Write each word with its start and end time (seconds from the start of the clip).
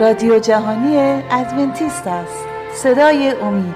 رادیو 0.00 0.38
جهانی 0.38 0.96
ادونتیست 1.30 2.06
است. 2.06 2.44
صدای 2.74 3.30
امید. 3.42 3.74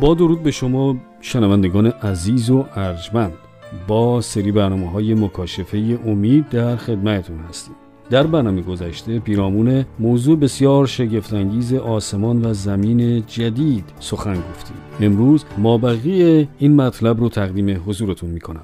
با 0.00 0.14
درود 0.14 0.42
به 0.42 0.50
شما 0.50 0.96
شنوندگان 1.20 1.86
عزیز 1.86 2.50
و 2.50 2.66
ارجمند. 2.76 3.43
با 3.88 4.20
سری 4.20 4.52
برنامه 4.52 4.90
های 4.90 5.14
مکاشفه 5.14 5.98
امید 6.06 6.48
در 6.48 6.76
خدمتون 6.76 7.38
هستیم. 7.48 7.74
در 8.10 8.26
برنامه 8.26 8.62
گذشته 8.62 9.18
پیرامون 9.18 9.84
موضوع 9.98 10.38
بسیار 10.38 10.86
شگفتانگیز 10.86 11.74
آسمان 11.74 12.44
و 12.44 12.54
زمین 12.54 13.26
جدید 13.26 13.84
سخن 14.00 14.34
گفتیم. 14.34 14.76
امروز 15.00 15.44
ما 15.58 15.78
بقیه 15.78 16.48
این 16.58 16.76
مطلب 16.76 17.20
رو 17.20 17.28
تقدیم 17.28 17.82
حضورتون 17.86 18.30
می‌کنم. 18.30 18.62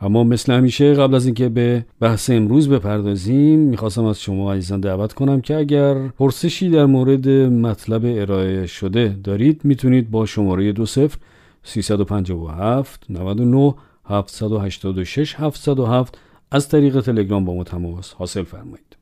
اما 0.00 0.24
مثل 0.24 0.52
همیشه 0.52 0.94
قبل 0.94 1.14
از 1.14 1.26
اینکه 1.26 1.48
به 1.48 1.84
بحث 2.00 2.30
امروز 2.30 2.68
بپردازیم 2.68 3.58
می‌خواستم 3.58 4.04
از 4.04 4.20
شما 4.20 4.52
عزیزان 4.52 4.80
دعوت 4.80 5.12
کنم 5.12 5.40
که 5.40 5.56
اگر 5.56 6.08
پرسشی 6.08 6.70
در 6.70 6.86
مورد 6.86 7.28
مطلب 7.28 8.02
ارائه 8.04 8.66
شده 8.66 9.16
دارید 9.24 9.60
می‌تونید 9.64 10.10
با 10.10 10.26
شماره 10.26 10.72
دو 10.72 10.86
صفر 10.86 11.18
357 11.62 13.06
99 13.10 13.74
786 14.10 15.34
707 15.34 16.18
از 16.50 16.68
طریق 16.68 17.00
تلگرام 17.00 17.44
با 17.44 17.54
ما 17.54 17.64
تماس 17.64 18.12
حاصل 18.12 18.42
فرمایید. 18.42 18.96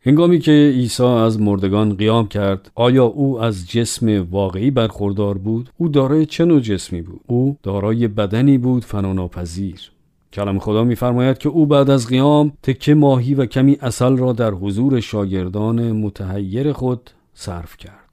هنگامی 0.00 0.38
که 0.38 0.72
عیسی 0.74 1.02
از 1.02 1.40
مردگان 1.40 1.96
قیام 1.96 2.28
کرد 2.28 2.70
آیا 2.74 3.04
او 3.04 3.40
از 3.40 3.68
جسم 3.68 4.26
واقعی 4.30 4.70
برخوردار 4.70 5.38
بود؟ 5.38 5.70
او 5.76 5.88
دارای 5.88 6.26
چه 6.26 6.44
نوع 6.44 6.60
جسمی 6.60 7.02
بود؟ 7.02 7.20
او 7.26 7.56
دارای 7.62 8.08
بدنی 8.08 8.58
بود 8.58 8.84
فناناپذیر. 8.84 9.90
کلام 10.32 10.58
خدا 10.58 10.84
میفرماید 10.84 11.38
که 11.38 11.48
او 11.48 11.66
بعد 11.66 11.90
از 11.90 12.08
قیام 12.08 12.52
تکه 12.62 12.94
ماهی 12.94 13.34
و 13.34 13.46
کمی 13.46 13.78
اصل 13.80 14.16
را 14.16 14.32
در 14.32 14.50
حضور 14.50 15.00
شاگردان 15.00 15.92
متحیر 15.92 16.72
خود 16.72 17.10
صرف 17.34 17.76
کرد. 17.76 18.07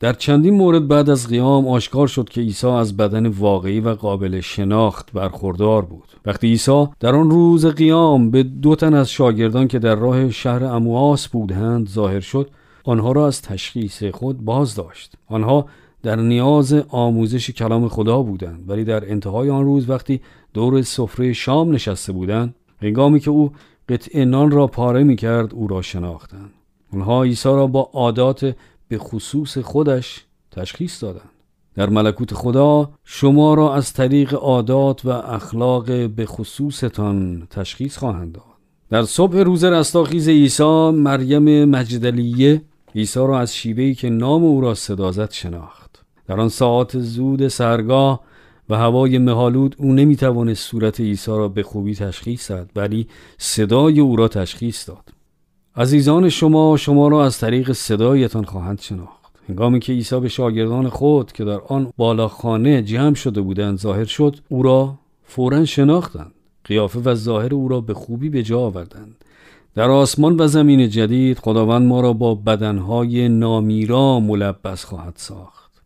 در 0.00 0.12
چندین 0.12 0.54
مورد 0.54 0.88
بعد 0.88 1.10
از 1.10 1.28
قیام 1.28 1.68
آشکار 1.68 2.06
شد 2.06 2.28
که 2.28 2.40
عیسی 2.40 2.66
از 2.66 2.96
بدن 2.96 3.26
واقعی 3.26 3.80
و 3.80 3.94
قابل 3.94 4.40
شناخت 4.40 5.12
برخوردار 5.12 5.84
بود. 5.84 6.08
وقتی 6.26 6.46
عیسی 6.46 6.86
در 7.00 7.14
آن 7.14 7.30
روز 7.30 7.66
قیام 7.66 8.30
به 8.30 8.42
دو 8.42 8.74
تن 8.74 8.94
از 8.94 9.10
شاگردان 9.10 9.68
که 9.68 9.78
در 9.78 9.94
راه 9.94 10.30
شهر 10.30 10.64
امواس 10.64 11.28
بودند 11.28 11.88
ظاهر 11.88 12.20
شد 12.20 12.50
آنها 12.84 13.12
را 13.12 13.26
از 13.26 13.42
تشخیص 13.42 14.04
خود 14.04 14.44
باز 14.44 14.74
داشت. 14.74 15.14
آنها 15.26 15.66
در 16.02 16.16
نیاز 16.16 16.74
آموزش 16.88 17.50
کلام 17.50 17.88
خدا 17.88 18.22
بودند 18.22 18.70
ولی 18.70 18.84
در 18.84 19.10
انتهای 19.10 19.50
آن 19.50 19.64
روز 19.64 19.90
وقتی 19.90 20.20
دور 20.54 20.82
سفره 20.82 21.32
شام 21.32 21.72
نشسته 21.72 22.12
بودند 22.12 22.54
هنگامی 22.82 23.20
که 23.20 23.30
او 23.30 23.52
قطع 23.88 24.24
نان 24.24 24.50
را 24.50 24.66
پاره 24.66 25.02
می 25.02 25.16
کرد 25.16 25.54
او 25.54 25.68
را 25.68 25.82
شناختند. 25.82 26.50
آنها 26.92 27.22
عیسی 27.22 27.48
را 27.48 27.66
با 27.66 27.90
عادات 27.92 28.54
به 28.88 28.98
خصوص 28.98 29.58
خودش 29.58 30.24
تشخیص 30.50 31.02
دادند. 31.02 31.30
در 31.74 31.88
ملکوت 31.88 32.34
خدا 32.34 32.90
شما 33.04 33.54
را 33.54 33.74
از 33.74 33.92
طریق 33.92 34.34
عادات 34.34 35.04
و 35.04 35.08
اخلاق 35.08 36.08
به 36.08 36.26
خصوصتان 36.26 37.46
تشخیص 37.50 37.98
خواهند 37.98 38.32
داد. 38.32 38.44
در 38.90 39.02
صبح 39.02 39.38
روز 39.38 39.64
رستاخیز 39.64 40.28
عیسی 40.28 40.90
مریم 40.90 41.64
مجدلیه 41.64 42.62
عیسی 42.94 43.20
را 43.20 43.40
از 43.40 43.54
شیوهی 43.54 43.94
که 43.94 44.10
نام 44.10 44.44
او 44.44 44.60
را 44.60 44.74
صدا 44.74 45.12
زد 45.12 45.30
شناخت. 45.30 46.04
در 46.26 46.40
آن 46.40 46.48
ساعت 46.48 46.98
زود 46.98 47.48
سرگاه 47.48 48.20
و 48.68 48.76
هوای 48.76 49.18
مهالود 49.18 49.76
او 49.78 49.92
نمی‌توانست 49.92 50.68
صورت 50.68 51.00
عیسی 51.00 51.30
را 51.30 51.48
به 51.48 51.62
خوبی 51.62 51.94
تشخیص 51.94 52.50
داد 52.50 52.70
ولی 52.76 53.08
صدای 53.38 54.00
او 54.00 54.16
را 54.16 54.28
تشخیص 54.28 54.88
داد. 54.88 55.15
عزیزان 55.78 56.28
شما 56.28 56.76
شما 56.76 57.08
را 57.08 57.24
از 57.24 57.38
طریق 57.38 57.72
صدایتان 57.72 58.44
خواهند 58.44 58.80
شناخت. 58.80 59.32
هنگامی 59.48 59.80
که 59.80 59.92
عیسی 59.92 60.20
به 60.20 60.28
شاگردان 60.28 60.88
خود 60.88 61.32
که 61.32 61.44
در 61.44 61.60
آن 61.68 61.92
بالاخانه 61.96 62.82
جمع 62.82 63.14
شده 63.14 63.40
بودند 63.40 63.78
ظاهر 63.78 64.04
شد 64.04 64.36
او 64.48 64.62
را 64.62 64.94
فورا 65.24 65.64
شناختند. 65.64 66.32
قیافه 66.64 67.00
و 67.04 67.14
ظاهر 67.14 67.54
او 67.54 67.68
را 67.68 67.80
به 67.80 67.94
خوبی 67.94 68.28
به 68.28 68.42
جا 68.42 68.60
آوردند. 68.60 69.24
در 69.74 69.90
آسمان 69.90 70.40
و 70.40 70.46
زمین 70.46 70.88
جدید 70.88 71.38
خداوند 71.38 71.86
ما 71.88 72.00
را 72.00 72.12
با 72.12 72.34
بدنهای 72.34 73.28
نامیرا 73.28 74.20
ملبس 74.20 74.84
خواهد 74.84 75.14
ساخت. 75.16 75.82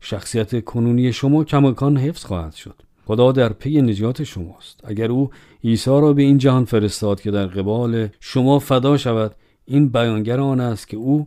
شخصیت 0.00 0.64
کنونی 0.64 1.12
شما 1.12 1.44
کمکان 1.44 1.96
حفظ 1.96 2.24
خواهد 2.24 2.54
شد. 2.54 2.74
خدا 3.06 3.32
در 3.32 3.52
پی 3.52 3.82
نجات 3.82 4.22
شماست. 4.22 4.80
اگر 4.84 5.10
او 5.10 5.30
عیسی 5.64 5.90
را 5.90 6.12
به 6.12 6.22
این 6.22 6.38
جهان 6.38 6.64
فرستاد 6.64 7.20
که 7.20 7.30
در 7.30 7.46
قبال 7.46 8.08
شما 8.20 8.58
فدا 8.58 8.96
شود 8.96 9.34
این 9.64 9.88
بیانگر 9.88 10.40
آن 10.40 10.60
است 10.60 10.88
که 10.88 10.96
او 10.96 11.26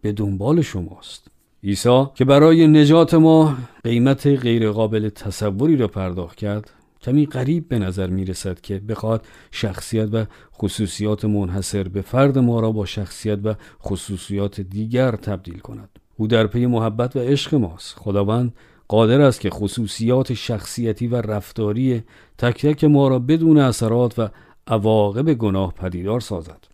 به 0.00 0.12
دنبال 0.12 0.62
شماست. 0.62 1.28
عیسی 1.64 2.04
که 2.14 2.24
برای 2.24 2.66
نجات 2.66 3.14
ما 3.14 3.56
قیمت 3.84 4.26
غیرقابل 4.26 5.08
تصوری 5.08 5.76
را 5.76 5.88
پرداخت 5.88 6.36
کرد 6.36 6.70
کمی 7.00 7.26
غریب 7.26 7.68
به 7.68 7.78
نظر 7.78 8.06
می 8.06 8.24
رسد 8.24 8.60
که 8.60 8.78
بخواد 8.78 9.26
شخصیت 9.50 10.08
و 10.12 10.24
خصوصیات 10.54 11.24
منحصر 11.24 11.88
به 11.88 12.02
فرد 12.02 12.38
ما 12.38 12.60
را 12.60 12.72
با 12.72 12.86
شخصیت 12.86 13.38
و 13.44 13.54
خصوصیات 13.82 14.60
دیگر 14.60 15.10
تبدیل 15.10 15.58
کند. 15.58 15.88
او 16.16 16.26
در 16.26 16.46
پی 16.46 16.66
محبت 16.66 17.16
و 17.16 17.18
عشق 17.18 17.54
ماست. 17.54 17.98
خداوند 17.98 18.52
قادر 18.88 19.20
است 19.20 19.40
که 19.40 19.50
خصوصیات 19.50 20.34
شخصیتی 20.34 21.06
و 21.06 21.16
رفتاری 21.16 22.02
تک 22.38 22.66
تک 22.66 22.84
ما 22.84 23.08
را 23.08 23.18
بدون 23.18 23.58
اثرات 23.58 24.18
و 24.18 24.28
عواقب 24.66 25.34
گناه 25.34 25.74
پدیدار 25.74 26.20
سازد. 26.20 26.64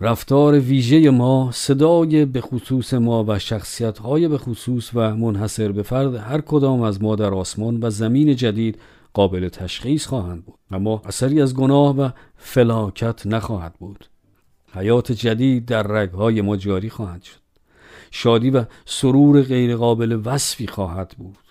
رفتار 0.00 0.58
ویژه 0.58 1.10
ما 1.10 1.50
صدای 1.52 2.24
به 2.24 2.40
خصوص 2.40 2.94
ما 2.94 3.24
و 3.28 3.38
شخصیت 3.38 3.98
های 3.98 4.28
به 4.28 4.38
خصوص 4.38 4.90
و 4.94 5.16
منحصر 5.16 5.72
به 5.72 5.82
فرد 5.82 6.14
هر 6.14 6.40
کدام 6.40 6.82
از 6.82 7.02
ما 7.02 7.16
در 7.16 7.34
آسمان 7.34 7.78
و 7.82 7.90
زمین 7.90 8.36
جدید 8.36 8.78
قابل 9.12 9.48
تشخیص 9.48 10.06
خواهند 10.06 10.44
بود. 10.44 10.58
اما 10.70 11.02
اثری 11.04 11.42
از 11.42 11.54
گناه 11.54 11.96
و 11.96 12.08
فلاکت 12.36 13.26
نخواهد 13.26 13.74
بود. 13.78 14.04
حیات 14.72 15.12
جدید 15.12 15.66
در 15.66 15.82
رگهای 15.82 16.40
ما 16.40 16.56
جاری 16.56 16.90
خواهد 16.90 17.22
شد. 17.22 17.38
شادی 18.10 18.50
و 18.50 18.64
سرور 18.84 19.42
غیرقابل 19.42 20.20
وصفی 20.24 20.66
خواهد 20.66 21.14
بود. 21.18 21.43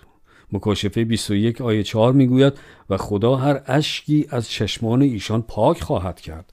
مکاشفه 0.52 1.04
21 1.04 1.60
آیه 1.60 1.82
4 1.82 2.12
می‌گوید 2.12 2.52
و 2.90 2.96
خدا 2.96 3.36
هر 3.36 3.62
اشکی 3.66 4.26
از 4.30 4.48
چشمان 4.48 5.02
ایشان 5.02 5.42
پاک 5.42 5.80
خواهد 5.80 6.20
کرد 6.20 6.52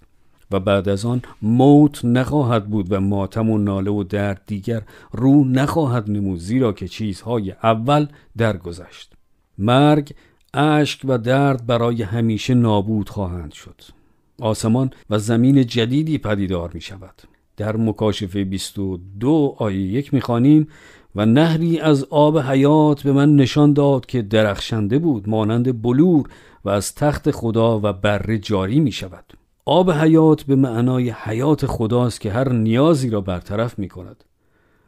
و 0.51 0.59
بعد 0.59 0.89
از 0.89 1.05
آن 1.05 1.21
موت 1.41 2.05
نخواهد 2.05 2.69
بود 2.69 2.91
و 2.91 2.99
ماتم 2.99 3.49
و 3.49 3.57
ناله 3.57 3.91
و 3.91 4.03
درد 4.03 4.41
دیگر 4.47 4.81
رو 5.11 5.45
نخواهد 5.45 6.11
نمود 6.11 6.39
زیرا 6.39 6.73
که 6.73 6.87
چیزهای 6.87 7.51
اول 7.63 8.07
درگذشت. 8.37 9.13
مرگ 9.57 10.13
اشک 10.53 10.99
و 11.03 11.17
درد 11.17 11.65
برای 11.65 12.03
همیشه 12.03 12.53
نابود 12.53 13.09
خواهند 13.09 13.51
شد. 13.51 13.81
آسمان 14.41 14.91
و 15.09 15.19
زمین 15.19 15.65
جدیدی 15.65 16.17
پدیدار 16.17 16.71
می 16.73 16.81
شود 16.81 17.21
در 17.57 17.77
مکاشفه 17.77 18.43
22 18.43 19.55
آیه 19.57 19.81
یک 19.81 20.13
می‌خوانیم 20.13 20.67
و 21.15 21.25
نهری 21.25 21.79
از 21.79 22.03
آب 22.03 22.39
حیات 22.39 23.03
به 23.03 23.11
من 23.11 23.35
نشان 23.35 23.73
داد 23.73 24.05
که 24.05 24.21
درخشنده 24.21 24.99
بود 24.99 25.29
مانند 25.29 25.81
بلور 25.81 26.29
و 26.65 26.69
از 26.69 26.95
تخت 26.95 27.31
خدا 27.31 27.79
و 27.83 27.93
بره 27.93 28.37
جاری 28.37 28.79
می 28.79 28.91
شود. 28.91 29.33
آب 29.65 29.91
حیات 29.91 30.43
به 30.43 30.55
معنای 30.55 31.09
حیات 31.09 31.65
خداست 31.65 32.21
که 32.21 32.31
هر 32.31 32.49
نیازی 32.49 33.09
را 33.09 33.21
برطرف 33.21 33.79
می 33.79 33.89
کند. 33.89 34.23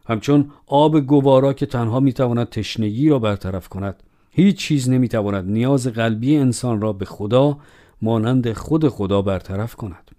همچون 0.06 0.52
آب 0.68 1.00
گوارا 1.00 1.54
که 1.54 1.66
تنها 1.66 2.00
می 2.00 2.14
تواند 2.14 2.50
تشنگی 2.50 3.10
را 3.10 3.19
برطرف 3.19 3.68
کند. 3.68 4.04
هیچ 4.31 4.58
چیز 4.58 4.90
نمی 4.90 5.08
تواند 5.08 5.50
نیاز 5.50 5.88
قلبی 5.88 6.38
انسان 6.38 6.81
را 6.81 6.94
به 6.94 7.06
خدا 7.06 7.58
مانند 8.02 8.54
خود 8.54 8.88
خدا 8.88 9.22
برطرف 9.22 9.76
کند. 9.76 10.12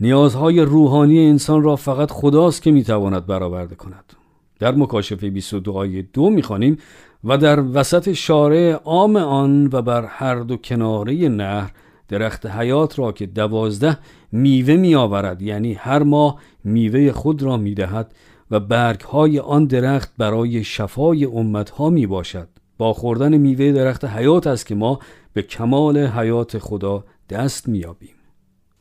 نیازهای 0.00 0.60
روحانی 0.60 1.26
انسان 1.26 1.62
را 1.62 1.76
فقط 1.76 2.10
خداست 2.10 2.62
که 2.62 2.70
می 2.70 2.84
تواند 2.84 3.26
برآورده 3.26 3.74
کند. 3.74 4.23
در 4.64 4.74
مکاشفه 4.74 5.30
22 5.30 5.72
آیه 5.72 6.02
دو 6.12 6.30
می‌خوانیم 6.30 6.78
و 7.24 7.38
در 7.38 7.60
وسط 7.72 8.12
شارع 8.12 8.72
عام 8.72 9.16
آن 9.16 9.68
و 9.72 9.82
بر 9.82 10.04
هر 10.04 10.34
دو 10.34 10.56
کناره 10.56 11.28
نهر 11.28 11.72
درخت 12.08 12.46
حیات 12.46 12.98
را 12.98 13.12
که 13.12 13.26
دوازده 13.26 13.98
میوه 14.32 14.76
می 14.76 14.94
آورد 14.94 15.42
یعنی 15.42 15.72
هر 15.72 16.02
ماه 16.02 16.38
میوه 16.64 17.12
خود 17.12 17.42
را 17.42 17.56
می 17.56 17.74
دهد 17.74 18.14
و 18.50 18.60
برگ 18.60 19.00
های 19.00 19.38
آن 19.38 19.64
درخت 19.64 20.12
برای 20.18 20.64
شفای 20.64 21.24
امت 21.24 21.70
ها 21.70 21.90
می 21.90 22.06
باشد 22.06 22.48
با 22.78 22.92
خوردن 22.92 23.36
میوه 23.36 23.72
درخت 23.72 24.04
حیات 24.04 24.46
است 24.46 24.66
که 24.66 24.74
ما 24.74 24.98
به 25.32 25.42
کمال 25.42 25.98
حیات 25.98 26.58
خدا 26.58 27.04
دست 27.30 27.68
می 27.68 27.84
آبیم 27.84 28.14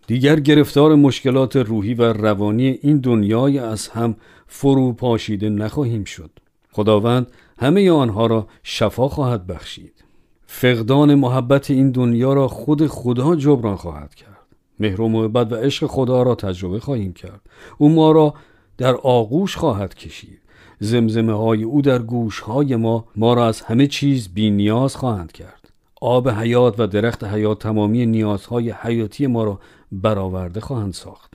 دیگر 0.07 0.39
گرفتار 0.39 0.95
مشکلات 0.95 1.55
روحی 1.55 1.93
و 1.93 2.13
روانی 2.13 2.79
این 2.81 2.97
دنیای 2.97 3.59
از 3.59 3.87
هم 3.87 4.15
فرو 4.55 4.93
پاشیده 4.93 5.49
نخواهیم 5.49 6.03
شد. 6.03 6.31
خداوند 6.71 7.27
همه 7.59 7.91
آنها 7.91 8.25
را 8.25 8.47
شفا 8.63 9.09
خواهد 9.09 9.47
بخشید. 9.47 10.03
فقدان 10.47 11.15
محبت 11.15 11.71
این 11.71 11.91
دنیا 11.91 12.33
را 12.33 12.47
خود 12.47 12.87
خدا 12.87 13.35
جبران 13.35 13.75
خواهد 13.75 14.15
کرد. 14.15 14.45
مهر 14.79 15.01
و 15.01 15.09
محبت 15.09 15.51
و 15.51 15.55
عشق 15.55 15.87
خدا 15.87 16.23
را 16.23 16.35
تجربه 16.35 16.79
خواهیم 16.79 17.13
کرد. 17.13 17.41
او 17.77 17.89
ما 17.89 18.11
را 18.11 18.33
در 18.77 18.95
آغوش 18.95 19.57
خواهد 19.57 19.95
کشید. 19.95 20.39
زمزمه 20.79 21.33
های 21.33 21.63
او 21.63 21.81
در 21.81 21.99
گوش 21.99 22.39
های 22.39 22.75
ما 22.75 23.05
ما 23.15 23.33
را 23.33 23.47
از 23.47 23.61
همه 23.61 23.87
چیز 23.87 24.29
بی 24.33 24.51
نیاز 24.51 24.95
خواهند 24.95 25.31
کرد. 25.31 25.69
آب 26.01 26.29
حیات 26.29 26.79
و 26.79 26.87
درخت 26.87 27.23
حیات 27.23 27.59
تمامی 27.59 28.05
نیازهای 28.05 28.71
حیاتی 28.71 29.27
ما 29.27 29.43
را 29.43 29.59
برآورده 29.91 30.59
خواهند 30.59 30.93
ساخت. 30.93 31.32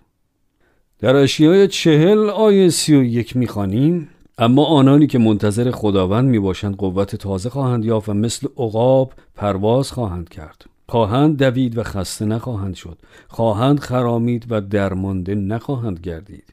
در 1.01 1.17
اشیای 1.17 1.69
چهل 1.69 2.31
آیه 2.31 2.71
سی 2.71 2.97
و 2.97 3.03
یک 3.03 3.37
می‌خوانیم 3.37 4.09
اما 4.39 4.65
آنانی 4.65 5.07
که 5.07 5.19
منتظر 5.19 5.71
خداوند 5.71 6.29
می 6.29 6.39
باشند 6.39 6.77
قوت 6.77 7.17
تازه 7.17 7.51
خواهند 7.51 7.85
یافت 7.85 8.09
و 8.09 8.15
مثل 8.15 8.49
عقاب 8.57 9.13
پرواز 9.35 9.93
خواهند 9.93 10.29
کرد. 10.29 10.65
خواهند 10.89 11.39
دوید 11.39 11.79
و 11.79 11.83
خسته 11.83 12.25
نخواهند 12.25 12.75
شد. 12.75 12.99
خواهند 13.29 13.81
خرامید 13.81 14.47
و 14.51 14.61
درمانده 14.61 15.35
نخواهند 15.35 16.01
گردید. 16.01 16.45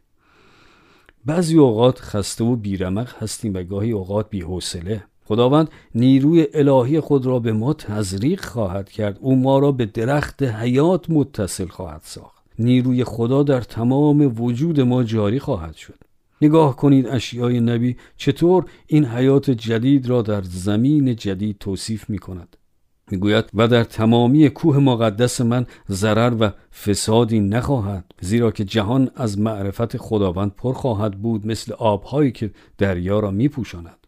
بعضی 1.26 1.58
اوقات 1.58 2.00
خسته 2.00 2.44
و 2.44 2.56
بیرمق 2.56 3.24
هستیم 3.24 3.54
و 3.54 3.64
گاهی 3.64 3.92
اوقات 3.92 4.30
بیحوصله. 4.30 5.04
خداوند 5.26 5.70
نیروی 5.96 6.48
الهی 6.54 7.00
خود 7.00 7.26
را 7.26 7.40
به 7.40 7.54
ما 7.54 7.74
تزریق 7.74 8.46
خواهد 8.46 8.90
کرد. 8.90 9.18
او 9.22 9.36
ما 9.36 9.60
را 9.60 9.72
به 9.72 9.86
درخت 9.86 10.44
حیات 10.44 11.10
متصل 11.10 11.68
خواهد 11.68 12.02
ساخت. 12.04 12.35
نیروی 12.60 13.04
خدا 13.04 13.44
در 13.44 13.62
تمام 13.62 14.42
وجود 14.42 14.81
ما 14.81 15.04
جاری 15.04 15.40
خواهد 15.40 15.75
شد. 15.75 16.00
نگاه 16.42 16.75
کنید 16.75 17.07
اشیای 17.07 17.60
نبی 17.60 17.98
چطور 18.18 18.66
این 18.88 19.06
حیات 19.06 19.52
جدید 19.52 20.10
را 20.10 20.22
در 20.22 20.42
زمین 20.42 21.16
جدید 21.16 21.57
توصیف 21.60 22.10
می 22.10 22.18
کند. 22.18 22.57
می‌گوید 23.12 23.46
و 23.54 23.68
در 23.68 23.84
تمامی 23.84 24.50
کوه 24.50 24.78
مقدس 24.78 25.42
من 25.42 25.66
ضرر 25.90 26.36
و 26.40 26.52
فسادی 26.86 27.40
نخواهد 27.40 28.06
زیرا 28.22 28.52
که 28.52 28.66
جهان 28.66 29.12
از 29.16 29.40
معرفت 29.40 29.98
خداوند 29.98 30.51
پر 30.51 30.74
خواهد 30.74 31.22
بود 31.22 31.48
مثل 31.48 31.74
آبهایی 31.74 32.31
که 32.31 32.51
دریا 32.78 33.19
را 33.19 33.31
میپوشاند 33.31 34.08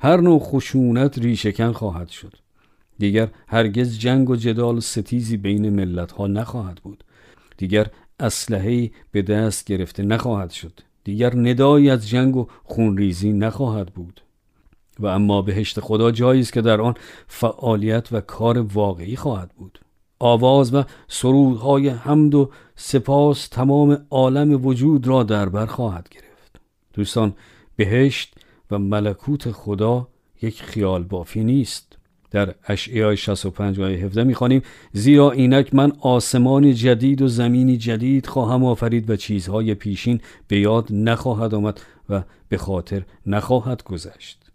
هر 0.00 0.20
نوع 0.20 0.38
خشونت 0.38 1.18
ریشکن 1.18 1.72
خواهد 1.72 2.08
شد. 2.08 2.34
دیگر 2.98 3.28
هرگز 3.48 3.98
جنگ 3.98 4.30
و 4.30 4.36
جدال 4.36 4.80
ستیزی 4.80 5.36
بین 5.36 5.70
ملت 5.70 6.12
ها 6.12 6.26
نخواهد 6.26 6.80
بود. 6.82 7.04
دیگر 7.56 7.86
اسلحه 8.20 8.90
به 9.12 9.22
دست 9.22 9.64
گرفته 9.64 10.02
نخواهد 10.02 10.50
شد. 10.50 10.80
دیگر 11.04 11.36
ندایی 11.36 11.90
از 11.90 12.08
جنگ 12.08 12.36
و 12.36 12.46
خونریزی 12.64 13.32
نخواهد 13.32 13.86
بود. 13.94 14.20
و 15.00 15.06
اما 15.06 15.42
بهشت 15.42 15.80
خدا 15.80 16.10
جایی 16.10 16.40
است 16.40 16.52
که 16.52 16.62
در 16.62 16.80
آن 16.80 16.94
فعالیت 17.26 18.12
و 18.12 18.20
کار 18.20 18.58
واقعی 18.58 19.16
خواهد 19.16 19.50
بود. 19.56 19.80
آواز 20.18 20.74
و 20.74 20.82
سرودهای 21.08 21.88
حمد 21.88 22.34
و 22.34 22.50
سپاس 22.76 23.48
تمام 23.48 24.06
عالم 24.10 24.66
وجود 24.66 25.06
را 25.06 25.22
در 25.22 25.48
بر 25.48 25.66
خواهد 25.66 26.08
گرفت. 26.08 26.60
دوستان 26.94 27.34
بهشت 27.76 28.34
و 28.70 28.78
ملکوت 28.78 29.50
خدا 29.50 30.08
یک 30.42 30.62
خیال 30.62 31.02
بافی 31.02 31.44
نیست. 31.44 31.85
در 32.30 32.54
اشعیای 32.68 33.16
65 33.16 33.80
آیه 33.80 33.98
17 33.98 34.24
می‌خوانیم 34.24 34.62
زیرا 34.92 35.30
اینک 35.30 35.74
من 35.74 35.92
آسمان 36.00 36.74
جدید 36.74 37.22
و 37.22 37.28
زمینی 37.28 37.76
جدید 37.76 38.26
خواهم 38.26 38.64
آفرید 38.64 39.10
و 39.10 39.16
چیزهای 39.16 39.74
پیشین 39.74 40.20
به 40.48 40.60
یاد 40.60 40.86
نخواهد 40.90 41.54
آمد 41.54 41.80
و 42.08 42.22
به 42.48 42.58
خاطر 42.58 43.02
نخواهد 43.26 43.82
گذشت. 43.82 44.46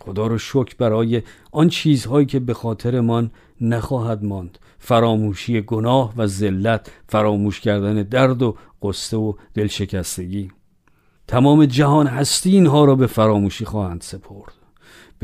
خدا 0.00 0.26
رو 0.26 0.38
شکر 0.38 0.74
برای 0.78 1.22
آن 1.52 1.68
چیزهایی 1.68 2.26
که 2.26 2.40
به 2.40 2.54
خاطرمان 2.54 3.30
نخواهد 3.60 4.24
ماند 4.24 4.58
فراموشی 4.78 5.60
گناه 5.60 6.14
و 6.16 6.26
ذلت 6.26 6.90
فراموش 7.08 7.60
کردن 7.60 8.02
درد 8.02 8.42
و 8.42 8.56
قصه 8.82 9.16
و 9.16 9.32
دلشکستگی. 9.54 10.50
تمام 11.28 11.66
جهان 11.66 12.06
هستی 12.06 12.50
اینها 12.50 12.84
را 12.84 12.94
به 12.94 13.06
فراموشی 13.06 13.64
خواهند 13.64 14.00
سپرد. 14.00 14.63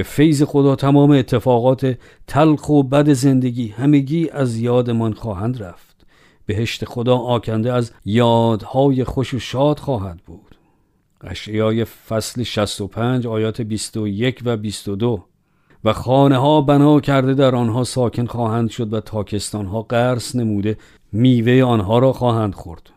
به 0.01 0.05
فیض 0.05 0.43
خدا 0.43 0.77
تمام 0.77 1.11
اتفاقات 1.11 1.99
تلخ 2.27 2.69
و 2.69 2.83
بد 2.83 3.13
زندگی 3.13 3.69
همگی 3.69 4.31
از 4.31 4.57
یادمان 4.57 5.13
خواهند 5.13 5.63
رفت. 5.63 6.07
بهشت 6.47 6.85
خدا 6.85 7.17
آکنده 7.17 7.73
از 7.73 7.93
یادهای 8.05 9.05
خوش 9.05 9.35
و 9.35 9.39
شاد 9.39 9.79
خواهد 9.79 10.21
بود. 10.27 10.57
اشعیای 11.21 11.85
فصل 11.85 12.43
65 12.43 13.27
آیات 13.27 13.61
21 13.61 14.43
و 14.45 14.57
22 14.57 15.25
و 15.85 15.93
خانه 15.93 16.37
ها 16.37 16.61
بنا 16.61 17.01
کرده 17.01 17.35
در 17.35 17.55
آنها 17.55 17.85
ساکن 17.85 18.27
خواهند 18.27 18.71
شد 18.71 18.93
و 18.93 19.01
تاکستان 19.01 19.67
ها 19.67 19.83
قرص 19.83 20.37
نموده 20.37 20.77
میوه 21.13 21.63
آنها 21.63 21.99
را 21.99 22.13
خواهند 22.13 22.55
خورد. 22.55 22.91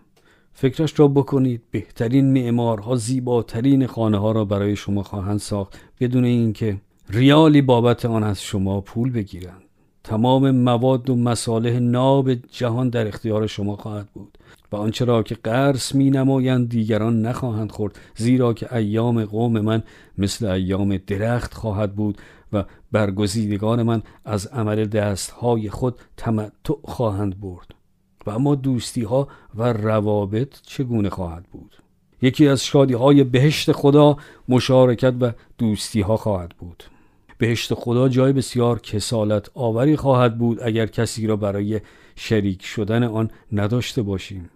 فکرش 0.53 0.99
را 0.99 1.07
بکنید 1.07 1.61
بهترین 1.71 2.33
معمارها 2.33 2.95
زیباترین 2.95 3.87
خانه 3.87 4.17
ها 4.17 4.31
را 4.31 4.45
برای 4.45 4.75
شما 4.75 5.03
خواهند 5.03 5.39
ساخت 5.39 5.79
بدون 5.99 6.25
اینکه 6.25 6.77
ریالی 7.09 7.61
بابت 7.61 8.05
آن 8.05 8.23
از 8.23 8.41
شما 8.41 8.81
پول 8.81 9.11
بگیرند 9.11 9.63
تمام 10.03 10.51
مواد 10.51 11.09
و 11.09 11.15
مصالح 11.15 11.79
ناب 11.79 12.33
جهان 12.33 12.89
در 12.89 13.07
اختیار 13.07 13.47
شما 13.47 13.75
خواهد 13.75 14.09
بود 14.13 14.37
و 14.71 14.75
آنچه 14.75 15.05
را 15.05 15.23
که 15.23 15.35
قرص 15.35 15.95
می 15.95 16.09
نمایند 16.09 16.69
دیگران 16.69 17.21
نخواهند 17.21 17.71
خورد 17.71 17.99
زیرا 18.15 18.53
که 18.53 18.75
ایام 18.75 19.25
قوم 19.25 19.59
من 19.59 19.83
مثل 20.17 20.45
ایام 20.45 20.97
درخت 20.97 21.53
خواهد 21.53 21.95
بود 21.95 22.17
و 22.53 22.63
برگزیدگان 22.91 23.83
من 23.83 24.01
از 24.25 24.47
عمل 24.47 24.85
دستهای 24.85 25.69
خود 25.69 25.99
تمتع 26.17 26.73
خواهند 26.83 27.41
برد. 27.41 27.67
و 28.25 28.29
اما 28.29 28.55
دوستی 28.55 29.03
ها 29.03 29.27
و 29.55 29.73
روابط 29.73 30.61
چگونه 30.61 31.09
خواهد 31.09 31.43
بود؟ 31.51 31.75
یکی 32.21 32.47
از 32.47 32.63
شادی 32.63 32.93
های 32.93 33.23
بهشت 33.23 33.71
خدا 33.71 34.17
مشارکت 34.49 35.13
و 35.21 35.31
دوستی 35.57 36.01
ها 36.01 36.17
خواهد 36.17 36.49
بود. 36.57 36.83
بهشت 37.37 37.73
خدا 37.73 38.09
جای 38.09 38.33
بسیار 38.33 38.79
کسالت 38.79 39.49
آوری 39.53 39.95
خواهد 39.95 40.37
بود 40.37 40.59
اگر 40.63 40.85
کسی 40.85 41.27
را 41.27 41.35
برای 41.35 41.81
شریک 42.15 42.65
شدن 42.65 43.03
آن 43.03 43.29
نداشته 43.51 44.01
باشیم. 44.01 44.49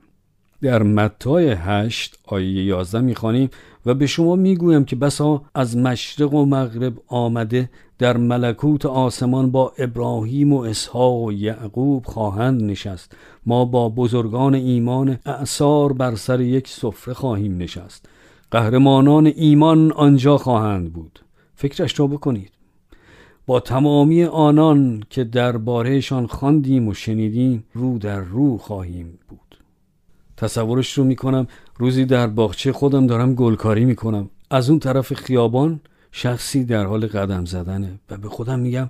در 0.61 0.83
متای 0.83 1.49
هشت 1.49 2.19
آیه 2.25 2.63
یازده 2.63 3.01
می‌خوانیم 3.01 3.49
و 3.85 3.93
به 3.93 4.07
شما 4.07 4.35
می‌گویم 4.35 4.85
که 4.85 4.95
بسا 4.95 5.41
از 5.55 5.77
مشرق 5.77 6.33
و 6.33 6.45
مغرب 6.45 6.93
آمده 7.07 7.69
در 7.99 8.17
ملکوت 8.17 8.85
آسمان 8.85 9.51
با 9.51 9.73
ابراهیم 9.77 10.53
و 10.53 10.59
اسحاق 10.59 11.21
و 11.21 11.31
یعقوب 11.31 12.05
خواهند 12.05 12.63
نشست. 12.63 13.11
ما 13.45 13.65
با 13.65 13.89
بزرگان 13.89 14.55
ایمان 14.55 15.19
اعثار 15.25 15.93
بر 15.93 16.15
سر 16.15 16.41
یک 16.41 16.67
سفره 16.67 17.13
خواهیم 17.13 17.57
نشست. 17.57 18.05
قهرمانان 18.51 19.27
ایمان 19.35 19.91
آنجا 19.91 20.37
خواهند 20.37 20.93
بود. 20.93 21.19
فکرش 21.55 21.99
را 21.99 22.07
بکنید. 22.07 22.56
با 23.47 23.59
تمامی 23.59 24.23
آنان 24.23 25.03
که 25.09 25.23
دربارهشان 25.23 26.27
خواندیم 26.27 26.87
و 26.87 26.93
شنیدیم 26.93 27.63
رو 27.73 27.97
در 27.97 28.19
رو 28.19 28.57
خواهیم 28.57 29.19
بود. 29.27 29.57
تصورش 30.37 30.97
رو 30.97 31.03
می‌کنم 31.03 31.47
روزی 31.77 32.05
در 32.05 32.27
باغچه 32.27 32.71
خودم 32.71 33.07
دارم 33.07 33.35
گلکاری 33.35 33.85
می‌کنم. 33.85 34.29
از 34.51 34.69
اون 34.69 34.79
طرف 34.79 35.13
خیابان 35.13 35.79
شخصی 36.11 36.65
در 36.65 36.85
حال 36.85 37.07
قدم 37.07 37.45
زدنه 37.45 37.99
و 38.09 38.17
به 38.17 38.29
خودم 38.29 38.59
میگم 38.59 38.89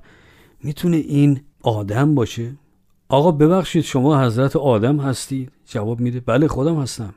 می‌تونه 0.64 0.98
این 0.98 1.40
آدم 1.64 2.16
باشه؟ 2.16 2.52
آقا 3.10 3.32
ببخشید 3.32 3.84
شما 3.84 4.22
حضرت 4.26 4.56
آدم 4.56 5.00
هستید؟ 5.00 5.52
جواب 5.66 6.00
میده 6.00 6.20
بله 6.20 6.48
خودم 6.48 6.82
هستم. 6.82 7.14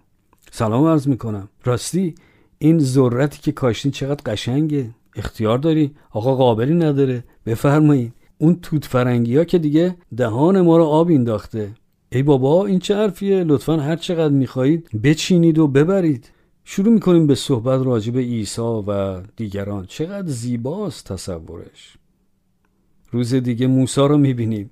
سلام 0.51 0.85
عرض 0.85 1.09
می‌کنم. 1.09 1.49
راستی 1.65 2.15
این 2.59 2.79
ذرتی 2.79 3.41
که 3.43 3.53
کاشتین 3.53 3.93
چقدر 3.93 4.33
قشنگه. 4.33 4.91
اختیار 5.17 5.59
داری؟ 5.59 5.95
آقا 6.11 6.35
قابلی 6.35 6.75
نداره. 6.75 7.25
بفرمایید. 7.47 8.13
اون 8.39 8.59
توت 8.63 8.85
فرنگی 8.85 9.37
ها 9.37 9.45
که 9.45 9.59
دیگه 9.59 9.97
دهان 10.17 10.61
ما 10.61 10.77
رو 10.77 10.85
آب 10.85 11.09
اینداخته 11.09 11.71
ای 12.13 12.23
بابا 12.23 12.67
این 12.67 12.79
چه 12.79 12.97
حرفیه؟ 12.97 13.45
لطفا 13.45 13.77
هر 13.77 13.97
چقدر 13.97 14.35
می‌خواهید 14.35 15.03
بچینید 15.03 15.59
و 15.59 15.67
ببرید. 15.67 16.31
شروع 16.65 16.93
می‌کنیم 16.93 17.27
به 17.27 17.35
صحبت 17.35 17.87
راجع 17.87 18.13
به 18.13 18.21
عیسی 18.21 18.61
و 18.61 19.21
دیگران. 19.37 19.87
چقدر 19.87 20.29
زیباست 20.29 21.13
تصورش. 21.13 21.97
روز 23.11 23.35
دیگه 23.35 23.67
موسا 23.67 24.07
رو 24.07 24.19
می‌بینیم. 24.19 24.71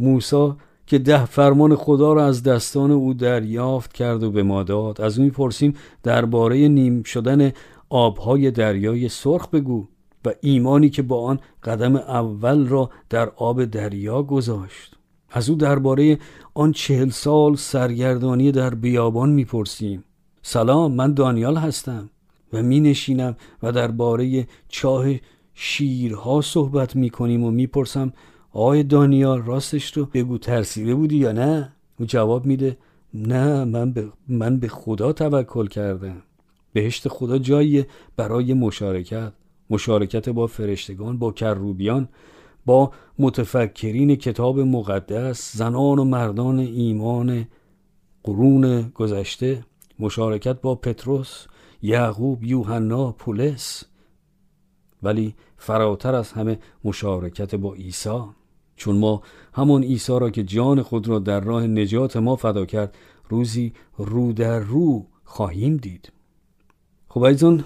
موسا 0.00 0.56
که 0.86 0.98
ده 0.98 1.24
فرمان 1.24 1.76
خدا 1.76 2.12
را 2.12 2.26
از 2.26 2.42
دستان 2.42 2.90
او 2.90 3.14
دریافت 3.14 3.92
کرد 3.92 4.22
و 4.22 4.30
به 4.30 4.42
ما 4.42 4.62
داد. 4.62 5.00
از 5.00 5.18
اون 5.18 5.24
می‌پرسیم 5.24 5.74
درباره 6.02 6.68
نیم 6.68 7.02
شدن 7.02 7.52
آبهای 7.88 8.50
دریای 8.50 9.08
سرخ 9.08 9.48
بگو. 9.48 9.86
و 10.24 10.32
ایمانی 10.40 10.90
که 10.90 11.02
با 11.02 11.24
آن 11.24 11.40
قدم 11.62 11.96
اول 11.96 12.66
را 12.66 12.90
در 13.10 13.28
آب 13.36 13.64
دریا 13.64 14.22
گذاشت. 14.22 14.96
از 15.30 15.50
او 15.50 15.56
درباره 15.56 16.18
آن 16.54 16.72
چهل 16.72 17.08
سال 17.08 17.56
سرگردانی 17.56 18.52
در 18.52 18.74
بیابان 18.74 19.30
می‌پرسیم. 19.30 20.04
سلام 20.42 20.92
من 20.92 21.14
دانیال 21.14 21.56
هستم 21.56 22.10
و 22.52 22.62
می 22.62 22.80
نشینم 22.80 23.36
و 23.62 23.72
درباره 23.72 24.46
چاه 24.68 25.06
شیرها 25.54 26.40
صحبت 26.40 26.96
می 26.96 27.10
کنیم 27.10 27.44
و 27.44 27.50
می‌پرسم 27.50 28.12
آقای 28.52 28.82
دانیال 28.82 29.42
راستش 29.42 29.96
رو 29.96 30.04
بگو 30.04 30.38
ترسیده 30.38 30.94
بودی 30.94 31.16
یا 31.16 31.32
نه؟ 31.32 31.72
او 32.00 32.06
جواب 32.06 32.46
میده 32.46 32.76
نه 33.14 33.64
من 33.64 33.92
به, 33.92 34.08
من 34.28 34.58
به 34.58 34.68
خدا 34.68 35.12
توکل 35.12 35.66
کردم. 35.66 36.22
بهشت 36.72 37.08
خدا 37.08 37.38
جایی 37.38 37.84
برای 38.16 38.54
مشارکت. 38.54 39.32
مشارکت 39.70 40.28
با 40.28 40.46
فرشتگان 40.46 41.18
با 41.18 41.32
کروبیان 41.32 42.08
با 42.66 42.92
متفکرین 43.18 44.16
کتاب 44.16 44.60
مقدس 44.60 45.56
زنان 45.56 45.98
و 45.98 46.04
مردان 46.04 46.58
ایمان 46.58 47.46
قرون 48.22 48.88
گذشته 48.88 49.64
مشارکت 49.98 50.60
با 50.60 50.74
پتروس 50.74 51.46
یعقوب 51.82 52.44
یوحنا 52.44 53.12
پولس. 53.12 53.84
ولی 55.02 55.34
فراتر 55.56 56.14
از 56.14 56.32
همه 56.32 56.58
مشارکت 56.84 57.54
با 57.54 57.74
عیسی. 57.74 58.20
چون 58.76 58.96
ما 58.96 59.22
همون 59.52 59.82
عیسی 59.82 60.18
را 60.20 60.30
که 60.30 60.44
جان 60.44 60.82
خود 60.82 61.08
را 61.08 61.18
در 61.18 61.40
راه 61.40 61.66
نجات 61.66 62.16
ما 62.16 62.36
فدا 62.36 62.66
کرد 62.66 62.96
روزی 63.28 63.72
رو 63.98 64.32
در 64.32 64.58
رو 64.58 65.06
خواهیم 65.24 65.76
دید. 65.76 66.12
خب 67.08 67.22
ایزان 67.22 67.64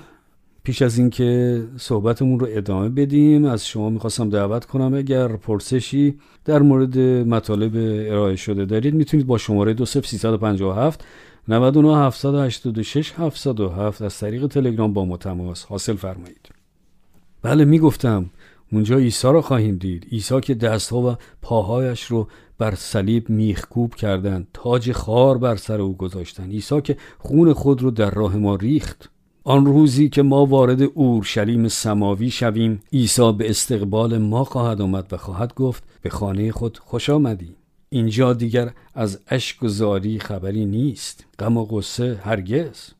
پیش 0.62 0.82
از 0.82 0.98
اینکه 0.98 1.62
صحبتمون 1.76 2.40
رو 2.40 2.46
ادامه 2.50 2.88
بدیم 2.88 3.44
از 3.44 3.66
شما 3.66 3.90
می‌خواستم 3.90 4.30
دعوت 4.30 4.64
کنم 4.64 4.94
اگر 4.94 5.28
پرسشی 5.28 6.18
در 6.44 6.58
مورد 6.58 6.98
مطالب 6.98 7.72
ارائه 8.10 8.36
شده 8.36 8.64
دارید 8.64 8.94
می‌تونید 8.94 9.26
با 9.26 9.38
شماره 9.38 9.74
20357 9.74 11.04
99 11.48 11.98
786 11.98 13.12
707 13.12 14.02
از 14.02 14.18
طریق 14.18 14.46
تلگرام 14.46 14.92
با 14.92 15.04
ما 15.04 15.16
تماس 15.16 15.64
حاصل 15.64 15.96
فرمایید. 15.96 16.48
بله 17.42 17.64
می‌گفتم 17.64 18.30
اونجا 18.72 18.96
عیسی 18.96 19.28
را 19.28 19.42
خواهیم 19.42 19.76
دید. 19.76 20.06
عیسی 20.12 20.40
که 20.40 20.54
دستها 20.54 21.12
و 21.12 21.16
پاهایش 21.42 22.04
رو 22.04 22.28
بر 22.58 22.74
صلیب 22.74 23.30
میخکوب 23.30 23.94
کردند 23.94 24.46
تاج 24.52 24.92
خار 24.92 25.38
بر 25.38 25.56
سر 25.56 25.80
او 25.80 25.96
گذاشتن 25.96 26.50
عیسی 26.50 26.80
که 26.80 26.96
خون 27.18 27.52
خود 27.52 27.82
رو 27.82 27.90
در 27.90 28.10
راه 28.10 28.36
ما 28.36 28.54
ریخت. 28.54 29.10
آن 29.44 29.66
روزی 29.66 30.08
که 30.08 30.22
ما 30.22 30.46
وارد 30.46 30.82
اورشلیم 30.82 31.68
سماوی 31.68 32.30
شویم 32.30 32.82
عیسی 32.92 33.32
به 33.32 33.50
استقبال 33.50 34.18
ما 34.18 34.44
خواهد 34.44 34.80
آمد 34.80 35.12
و 35.12 35.16
خواهد 35.16 35.54
گفت 35.54 35.82
به 36.02 36.10
خانه 36.10 36.52
خود 36.52 36.78
خوش 36.78 37.10
آمدی. 37.10 37.56
اینجا 37.88 38.32
دیگر 38.32 38.72
از 38.94 39.20
اشک 39.28 39.62
و 39.62 39.68
زاری 39.68 40.18
خبری 40.18 40.66
نیست. 40.66 41.24
غم 41.38 41.56
و 41.56 41.64
غصه 41.64 42.20
هرگز. 42.24 42.90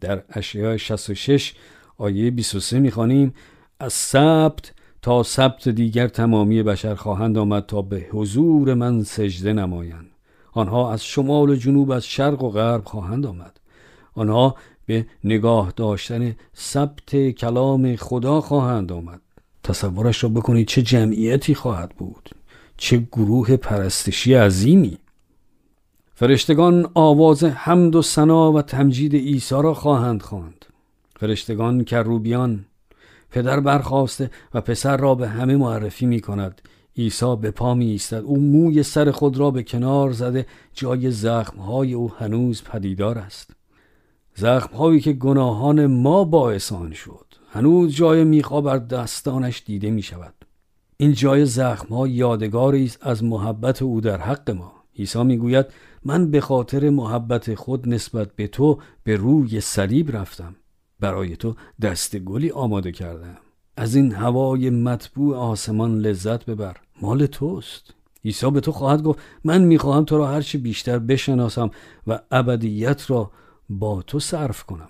در 0.00 0.22
اشعیا 0.28 0.76
66 0.76 1.54
آیه 1.98 2.30
23 2.30 2.78
می‌خوانیم 2.78 3.34
از 3.80 3.92
سبت 3.92 4.72
تا 5.02 5.22
سبت 5.22 5.68
دیگر 5.68 6.08
تمامی 6.08 6.62
بشر 6.62 6.94
خواهند 6.94 7.38
آمد 7.38 7.66
تا 7.66 7.82
به 7.82 8.06
حضور 8.10 8.74
من 8.74 9.02
سجده 9.02 9.52
نمایند. 9.52 10.10
آنها 10.52 10.92
از 10.92 11.04
شمال 11.04 11.50
و 11.50 11.56
جنوب 11.56 11.90
از 11.90 12.06
شرق 12.06 12.42
و 12.42 12.50
غرب 12.50 12.84
خواهند 12.84 13.26
آمد. 13.26 13.60
آنها 14.14 14.54
به 14.86 15.06
نگاه 15.24 15.72
داشتن 15.76 16.36
ثبت 16.56 17.30
کلام 17.30 17.96
خدا 17.96 18.40
خواهند 18.40 18.92
آمد. 18.92 19.20
تصورش 19.62 20.24
را 20.24 20.30
بکنید 20.30 20.68
چه 20.68 20.82
جمعیتی 20.82 21.54
خواهد 21.54 21.90
بود 21.90 22.30
چه 22.76 23.06
گروه 23.12 23.56
پرستشی 23.56 24.34
عظیمی. 24.34 24.98
فرشتگان 26.14 26.90
آواز 26.94 27.44
حمد 27.44 27.96
و 27.96 28.02
سنا 28.02 28.52
و 28.52 28.62
تمجید 28.62 29.14
عیسی 29.14 29.54
را 29.54 29.74
خواهند 29.74 30.22
خواند. 30.22 30.64
فرشتگان 31.20 31.84
کروبیان 31.84 32.64
پدر 33.30 33.60
برخواسته 33.60 34.30
و 34.54 34.60
پسر 34.60 34.96
را 34.96 35.14
به 35.14 35.28
همه 35.28 35.56
معرفی 35.56 36.06
می 36.06 36.20
کند. 36.20 36.62
عیسی 36.96 37.36
به 37.40 37.50
پا 37.50 37.74
می 37.74 37.90
ایستد. 37.90 38.22
او 38.24 38.40
موی 38.40 38.82
سر 38.82 39.10
خود 39.10 39.36
را 39.36 39.50
به 39.50 39.62
کنار 39.62 40.12
زده 40.12 40.46
جای 40.74 41.10
زخمهای 41.10 41.94
او 41.94 42.12
هنوز 42.18 42.62
پدیدار 42.62 43.18
است. 43.18 43.55
زخمهایی 44.38 45.00
که 45.00 45.12
گناهان 45.12 45.86
ما 45.86 46.24
باعث 46.24 46.72
آن 46.72 46.92
شد. 46.92 47.26
هنوز 47.50 47.94
جای 47.94 48.24
میخا 48.24 48.60
بر 48.60 48.78
دستانش 48.78 49.62
دیده 49.66 49.90
می 49.90 50.02
شود 50.02 50.34
این 50.96 51.12
جای 51.12 51.46
زخمها 51.46 52.08
یادگاری 52.08 52.84
است 52.84 52.98
از 53.00 53.24
محبت 53.24 53.82
او 53.82 54.00
در 54.00 54.20
حق 54.20 54.50
ما. 54.50 54.72
عیسی 54.98 55.24
می‌گوید 55.24 55.66
من 56.04 56.30
به 56.30 56.40
خاطر 56.40 56.90
محبت 56.90 57.54
خود 57.54 57.88
نسبت 57.88 58.32
به 58.36 58.46
تو 58.46 58.78
به 59.04 59.16
روی 59.16 59.60
صلیب 59.60 60.16
رفتم. 60.16 60.56
برای 61.00 61.36
تو 61.36 61.54
دست 61.82 62.16
گلی 62.16 62.50
آماده 62.50 62.92
کردم. 62.92 63.36
از 63.76 63.94
این 63.94 64.12
هوای 64.12 64.70
مطبوع 64.70 65.36
آسمان 65.36 65.98
لذت 65.98 66.44
ببر. 66.44 66.76
مال 67.02 67.26
توست. 67.26 67.94
عیسی 68.24 68.50
به 68.50 68.60
تو 68.60 68.72
خواهد 68.72 69.02
گفت 69.02 69.18
من 69.44 69.62
می‌خواهم 69.62 70.04
تو 70.04 70.18
را 70.18 70.26
هرچی 70.26 70.58
بیشتر 70.58 70.98
بشناسم 70.98 71.70
و 72.06 72.18
ابدیت 72.30 73.10
را 73.10 73.30
با 73.68 74.02
تو 74.02 74.20
صرف 74.20 74.62
کنم. 74.62 74.88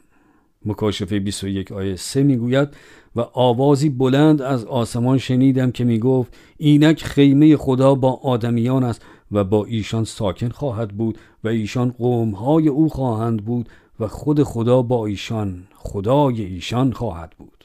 مکاشفه 0.64 1.18
21 1.18 1.72
آیه 1.72 1.96
3 1.96 2.22
می‌گوید 2.22 2.68
و 3.16 3.20
آوازی 3.20 3.88
بلند 3.88 4.42
از 4.42 4.64
آسمان 4.64 5.18
شنیدم 5.18 5.70
که 5.70 5.84
می‌گفت 5.84 6.36
اینک 6.56 7.04
خیمه 7.04 7.56
خدا 7.56 7.94
با 7.94 8.12
آدمیان 8.12 8.84
است 8.84 9.02
و 9.32 9.44
با 9.44 9.64
ایشان 9.64 10.04
ساکن 10.04 10.48
خواهد 10.48 10.88
بود 10.88 11.18
و 11.44 11.48
ایشان 11.48 11.90
قومهای 11.90 12.68
او 12.68 12.88
خواهند 12.88 13.44
بود 13.44 13.68
و 14.00 14.08
خود 14.08 14.42
خدا 14.42 14.82
با 14.82 15.06
ایشان 15.06 15.62
خدای 15.74 16.42
ایشان 16.42 16.92
خواهد 16.92 17.34
بود. 17.38 17.64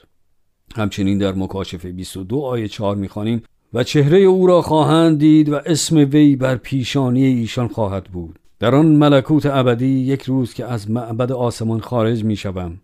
همچنین 0.76 1.18
در 1.18 1.32
مکاشفه 1.32 1.92
22 1.92 2.40
آیه 2.40 2.68
4 2.68 2.96
می‌خوانیم 2.96 3.42
و 3.74 3.84
چهره 3.84 4.18
او 4.18 4.46
را 4.46 4.62
خواهند 4.62 5.18
دید 5.18 5.48
و 5.48 5.60
اسم 5.66 5.96
وی 5.96 6.36
بر 6.36 6.56
پیشانی 6.56 7.24
ایشان 7.24 7.68
خواهد 7.68 8.04
بود. 8.04 8.38
در 8.62 8.74
آن 8.74 8.86
ملکوت 8.86 9.46
ابدی 9.46 9.86
یک 9.86 10.22
روز 10.22 10.54
که 10.54 10.64
از 10.64 10.90
معبد 10.90 11.32
آسمان 11.32 11.80
خارج 11.80 12.24
می 12.24 12.36
شوم 12.36 12.78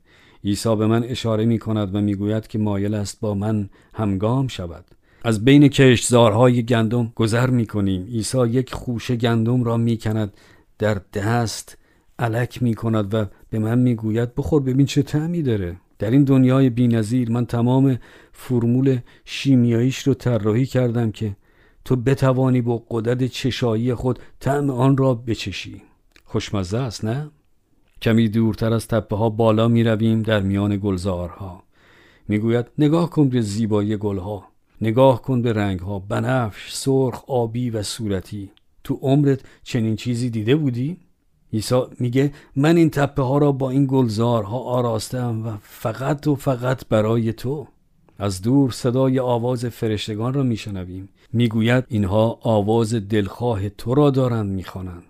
عیسی 0.44 0.76
به 0.76 0.86
من 0.86 1.04
اشاره 1.04 1.44
می 1.44 1.58
کند 1.58 1.94
و 1.94 2.00
می 2.00 2.14
گوید 2.14 2.46
که 2.46 2.58
مایل 2.58 2.94
است 2.94 3.20
با 3.20 3.34
من 3.34 3.70
همگام 3.94 4.48
شود. 4.48 4.84
از 5.24 5.44
بین 5.44 5.68
کشتزارهای 5.68 6.62
گندم 6.62 7.12
گذر 7.14 7.50
می 7.50 7.66
کنیم 7.66 8.06
عیسی 8.06 8.46
یک 8.48 8.74
خوشه 8.74 9.16
گندم 9.16 9.64
را 9.64 9.76
می 9.76 9.98
کند 9.98 10.32
در 10.78 11.00
دست 11.14 11.78
علک 12.18 12.62
می 12.62 12.74
کند 12.74 13.14
و 13.14 13.24
به 13.50 13.58
من 13.58 13.78
می 13.78 13.94
گوید 13.94 14.34
بخور 14.34 14.62
ببین 14.62 14.86
چه 14.86 15.02
تعمی 15.02 15.42
داره. 15.42 15.76
در 15.98 16.10
این 16.10 16.24
دنیای 16.24 16.70
بینظیر 16.70 17.30
من 17.30 17.46
تمام 17.46 17.98
فرمول 18.32 18.98
شیمیاییش 19.24 19.98
رو 19.98 20.14
طراحی 20.14 20.66
کردم 20.66 21.10
که 21.10 21.36
تو 21.84 21.96
بتوانی 21.96 22.60
با 22.60 22.82
قدرت 22.90 23.24
چشایی 23.24 23.94
خود 23.94 24.18
طعم 24.40 24.70
آن 24.70 24.96
را 24.96 25.14
بچشی. 25.14 25.82
خوشمزه 26.24 26.78
است 26.78 27.04
نه؟ 27.04 27.30
کمی 28.02 28.28
دورتر 28.28 28.72
از 28.72 28.88
تپه 28.88 29.16
ها 29.16 29.30
بالا 29.30 29.68
می 29.68 29.84
رویم 29.84 30.22
در 30.22 30.40
میان 30.40 30.76
گلزارها. 30.76 31.62
می‌گوید 32.28 32.66
نگاه 32.78 33.10
کن 33.10 33.28
به 33.28 33.40
زیبایی 33.40 33.96
گلها. 33.96 34.44
نگاه 34.80 35.22
کن 35.22 35.42
به 35.42 35.52
رنگها. 35.52 35.98
بنفش 35.98 36.72
سرخ 36.72 37.24
آبی 37.26 37.70
و 37.70 37.82
صورتی. 37.82 38.50
تو 38.84 38.98
عمرت 39.02 39.40
چنین 39.64 39.96
چیزی 39.96 40.30
دیده 40.30 40.56
بودی؟ 40.56 40.96
عیسی 41.52 41.82
میگه 41.98 42.32
من 42.56 42.76
این 42.76 42.90
تپه 42.90 43.22
ها 43.22 43.38
را 43.38 43.52
با 43.52 43.70
این 43.70 43.86
گلزارها 43.90 44.58
آراستم 44.58 45.46
و 45.46 45.52
فقط 45.62 46.26
و 46.26 46.34
فقط 46.34 46.88
برای 46.88 47.32
تو. 47.32 47.68
از 48.18 48.42
دور 48.42 48.70
صدای 48.70 49.18
آواز 49.18 49.64
فرشتگان 49.64 50.34
را 50.34 50.42
میشنویم. 50.42 51.08
می‌گوید 51.32 51.84
اینها 51.88 52.38
آواز 52.42 52.94
دلخواه 52.94 53.68
تو 53.68 53.94
را 53.94 54.10
دارند 54.10 54.50
می‌خوانند. 54.50 55.02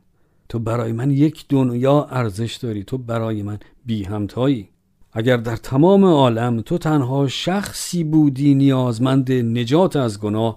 تو 0.49 0.59
برای 0.59 0.93
من 0.93 1.11
یک 1.11 1.45
دنیا 1.49 2.05
ارزش 2.05 2.57
داری 2.57 2.85
تو 2.85 2.99
برای 2.99 3.43
من 3.43 3.59
بی 3.87 4.05
همتایی. 4.05 4.69
اگر 5.13 5.37
در 5.37 5.57
تمام 5.57 6.05
عالم 6.05 6.61
تو 6.61 6.79
تنها 6.79 7.29
شخصی 7.29 8.05
بودی 8.05 8.55
نیازمند 8.55 9.33
نجات 9.33 9.97
از 9.97 10.21
گناه 10.21 10.57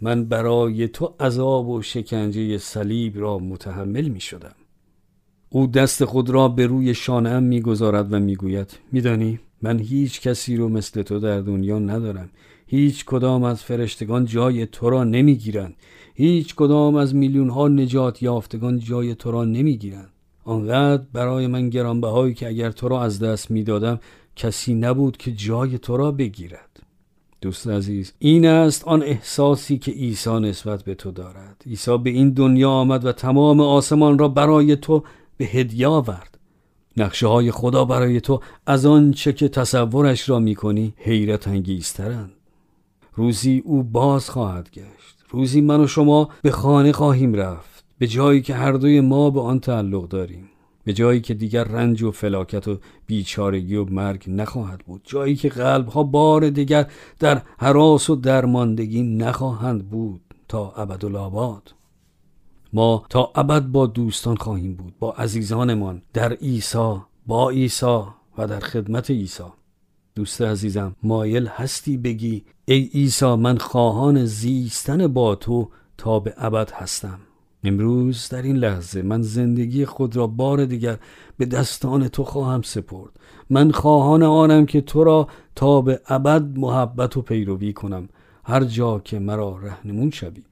من 0.00 0.24
برای 0.24 0.88
تو 0.88 1.14
عذاب 1.20 1.68
و 1.68 1.82
شکنجه 1.82 2.58
صلیب 2.58 3.20
را 3.20 3.38
متحمل 3.38 4.08
می 4.08 4.20
شدم 4.20 4.54
او 5.50 5.66
دست 5.66 6.04
خود 6.04 6.30
را 6.30 6.48
به 6.48 6.66
روی 6.66 6.94
شانم 6.94 7.42
می‌گذارد 7.42 8.12
و 8.12 8.18
می‌گوید 8.18 8.78
میدانی 8.92 9.40
من 9.62 9.78
هیچ 9.78 10.20
کسی 10.20 10.56
رو 10.56 10.68
مثل 10.68 11.02
تو 11.02 11.18
در 11.18 11.40
دنیا 11.40 11.78
ندارم. 11.78 12.30
هیچ 12.66 13.04
کدام 13.04 13.44
از 13.44 13.62
فرشتگان 13.62 14.24
جای 14.24 14.66
تو 14.66 14.90
را 14.90 15.04
نمی‌گیرند. 15.04 15.74
هیچ 16.14 16.54
کدام 16.54 16.94
از 16.94 17.14
میلیون 17.14 17.50
ها 17.50 17.68
نجات 17.68 18.22
یافتگان 18.22 18.78
جای 18.78 19.14
تو 19.14 19.30
را 19.30 19.44
نمی‌گیرند. 19.44 20.10
آنقدر 20.44 21.02
برای 21.12 21.46
من 21.46 21.68
گرانبهایی 21.68 22.34
که 22.34 22.48
اگر 22.48 22.70
تو 22.70 22.88
را 22.88 23.02
از 23.02 23.18
دست 23.18 23.50
می‌دادم 23.50 24.00
کسی 24.36 24.74
نبود 24.74 25.16
که 25.16 25.32
جای 25.32 25.78
تو 25.78 25.96
را 25.96 26.12
بگیرد. 26.12 26.82
دوست 27.40 27.68
عزیز 27.68 28.12
این 28.18 28.46
است 28.46 28.84
آن 28.84 29.02
احساسی 29.02 29.78
که 29.78 29.92
عیسی 29.92 30.30
نسبت 30.30 30.82
به 30.82 30.94
تو 30.94 31.10
دارد. 31.10 31.62
عیسی 31.66 31.98
به 31.98 32.10
این 32.10 32.30
دنیا 32.30 32.70
آمد 32.70 33.04
و 33.04 33.12
تمام 33.12 33.60
آسمان 33.60 34.18
را 34.18 34.28
برای 34.28 34.76
تو 34.76 35.02
به 35.36 35.44
هدیه 35.44 35.88
آورد. 35.88 36.38
نقشه 36.96 37.26
های 37.26 37.50
خدا 37.50 37.84
برای 37.84 38.20
تو 38.20 38.40
از 38.66 38.86
آنچه 38.86 39.32
که 39.32 39.48
تصورش 39.48 40.28
را 40.28 40.38
می‌کنی 40.38 40.94
حیرت 40.96 41.48
انگیزترند. 41.48 42.32
روزی 43.16 43.62
او 43.64 43.82
باز 43.82 44.30
خواهد 44.30 44.70
گشت. 44.70 45.24
روزی 45.30 45.60
من 45.60 45.80
و 45.80 45.86
شما 45.86 46.28
به 46.42 46.50
خانه 46.50 46.92
خواهیم 46.92 47.34
رفت. 47.34 47.84
به 47.98 48.06
جایی 48.06 48.42
که 48.42 48.54
هر 48.54 48.72
دوی 48.72 49.00
ما 49.00 49.30
به 49.30 49.40
آن 49.40 49.60
تعلق 49.60 50.08
داریم. 50.08 50.50
به 50.84 50.92
جایی 50.92 51.20
که 51.20 51.34
دیگر 51.34 51.64
رنج 51.64 52.02
و 52.02 52.10
فلاکت 52.10 52.68
و 52.68 52.78
بیچارگی 53.06 53.76
و 53.76 53.84
مرگ 53.84 54.24
نخواهد 54.28 54.78
بود. 54.78 55.00
جایی 55.04 55.36
که 55.36 55.48
قلبها 55.48 56.02
بار 56.02 56.50
دیگر 56.50 56.86
در 57.18 57.42
حراس 57.58 58.10
و 58.10 58.16
درماندگی 58.16 59.02
نخواهند 59.02 59.88
بود. 59.88 60.20
تا 60.48 60.70
ابدالآباد. 60.76 61.74
ما 62.72 63.04
تا 63.10 63.32
ابد 63.34 63.62
با 63.62 63.86
دوستان 63.86 64.36
خواهیم 64.36 64.74
بود. 64.74 64.94
با 64.98 65.12
عزیزانمان 65.12 66.02
در 66.12 66.32
عیسی 66.32 66.96
با 67.26 67.50
عیسی 67.50 68.02
و 68.38 68.46
در 68.46 68.60
خدمت 68.60 69.10
عیسی. 69.10 69.44
دوست 70.14 70.42
عزیزم 70.42 70.96
مایل 71.02 71.46
هستی 71.46 71.96
بگی 71.96 72.44
ای 72.66 72.90
عیسی 72.94 73.34
من 73.34 73.58
خواهان 73.58 74.24
زیستن 74.24 75.06
با 75.06 75.34
تو 75.34 75.68
تا 75.98 76.20
به 76.20 76.34
ابد 76.36 76.70
هستم. 76.70 77.18
امروز 77.64 78.28
در 78.28 78.42
این 78.42 78.56
لحظه 78.56 79.02
من 79.02 79.22
زندگی 79.22 79.84
خود 79.84 80.16
را 80.16 80.26
بار 80.26 80.64
دیگر 80.64 80.98
به 81.38 81.46
دستان 81.46 82.08
تو 82.08 82.24
خواهم 82.24 82.62
سپرد. 82.62 83.10
من 83.50 83.70
خواهان 83.70 84.22
آنم 84.22 84.66
که 84.66 84.80
تو 84.80 85.04
را 85.04 85.28
تا 85.56 85.80
به 85.80 86.00
ابد 86.08 86.58
محبت 86.58 87.16
و 87.16 87.22
پیروی 87.22 87.72
کنم. 87.72 88.08
هر 88.44 88.64
جا 88.64 88.98
که 88.98 89.18
مرا 89.18 89.58
رهنمون 89.62 90.10
شوی. 90.10 90.42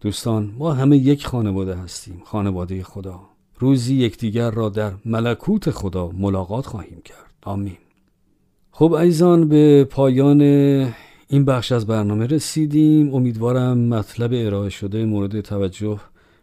دوستان 0.00 0.54
ما 0.58 0.72
همه 0.72 0.96
یک 0.96 1.26
خانواده 1.26 1.74
هستیم 1.74 2.22
خانواده 2.24 2.82
خدا. 2.82 3.20
روزی 3.58 3.94
یکدیگر 3.94 4.50
را 4.50 4.68
در 4.68 4.92
ملکوت 5.04 5.70
خدا 5.70 6.10
ملاقات 6.14 6.66
خواهیم 6.66 7.02
کرد. 7.04 7.32
آمین. 7.42 7.76
خب 8.70 8.92
ایزان 8.92 9.48
به 9.48 9.84
پایان 9.84 10.42
این 11.32 11.44
بخش 11.44 11.72
از 11.72 11.86
برنامه 11.86 12.26
رسیدیم. 12.26 13.14
امیدوارم 13.14 13.78
مطلب 13.78 14.30
ارائه 14.34 14.70
شده 14.70 15.04
مورد 15.04 15.40
توجه 15.40 16.00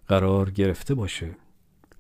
قرار 0.08 0.50
گرفته 0.50 0.94
باشه. 0.94 1.28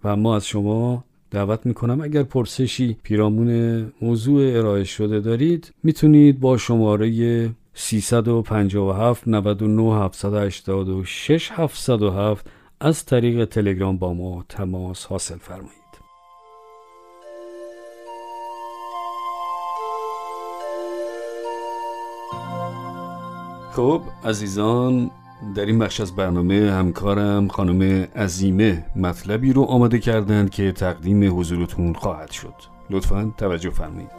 و 0.03 0.15
ما 0.15 0.35
از 0.35 0.45
شما 0.45 1.03
دعوت 1.31 1.65
می‌کنم 1.65 2.01
اگر 2.01 2.23
پرسشی 2.23 2.97
پیرامون 3.03 3.81
موضوع 4.01 4.57
ارائه 4.57 4.83
شده 4.83 5.19
دارید 5.19 5.73
می‌تونید 5.83 6.39
با 6.39 6.57
شماره 6.57 7.49
357 7.73 9.27
99 9.27 10.03
786 10.03 11.51
707 11.51 12.47
از 12.79 13.05
طریق 13.05 13.45
تلگرام 13.45 13.97
با 13.97 14.13
ما 14.13 14.45
تماس 14.49 15.05
حاصل 15.05 15.37
فرمایید. 15.37 15.78
خب 23.79 24.01
عزیزان 24.25 25.11
در 25.55 25.65
این 25.65 25.79
بخش 25.79 26.01
از 26.01 26.15
برنامه 26.15 26.71
همکارم 26.71 27.47
خانم 27.47 28.07
عزیمه 28.15 28.85
مطلبی 28.95 29.53
رو 29.53 29.63
آماده 29.63 29.99
کردند 29.99 30.49
که 30.49 30.71
تقدیم 30.71 31.39
حضورتون 31.39 31.93
خواهد 31.93 32.31
شد. 32.31 32.53
لطفا 32.89 33.33
توجه 33.37 33.69
فرمایید. 33.69 34.09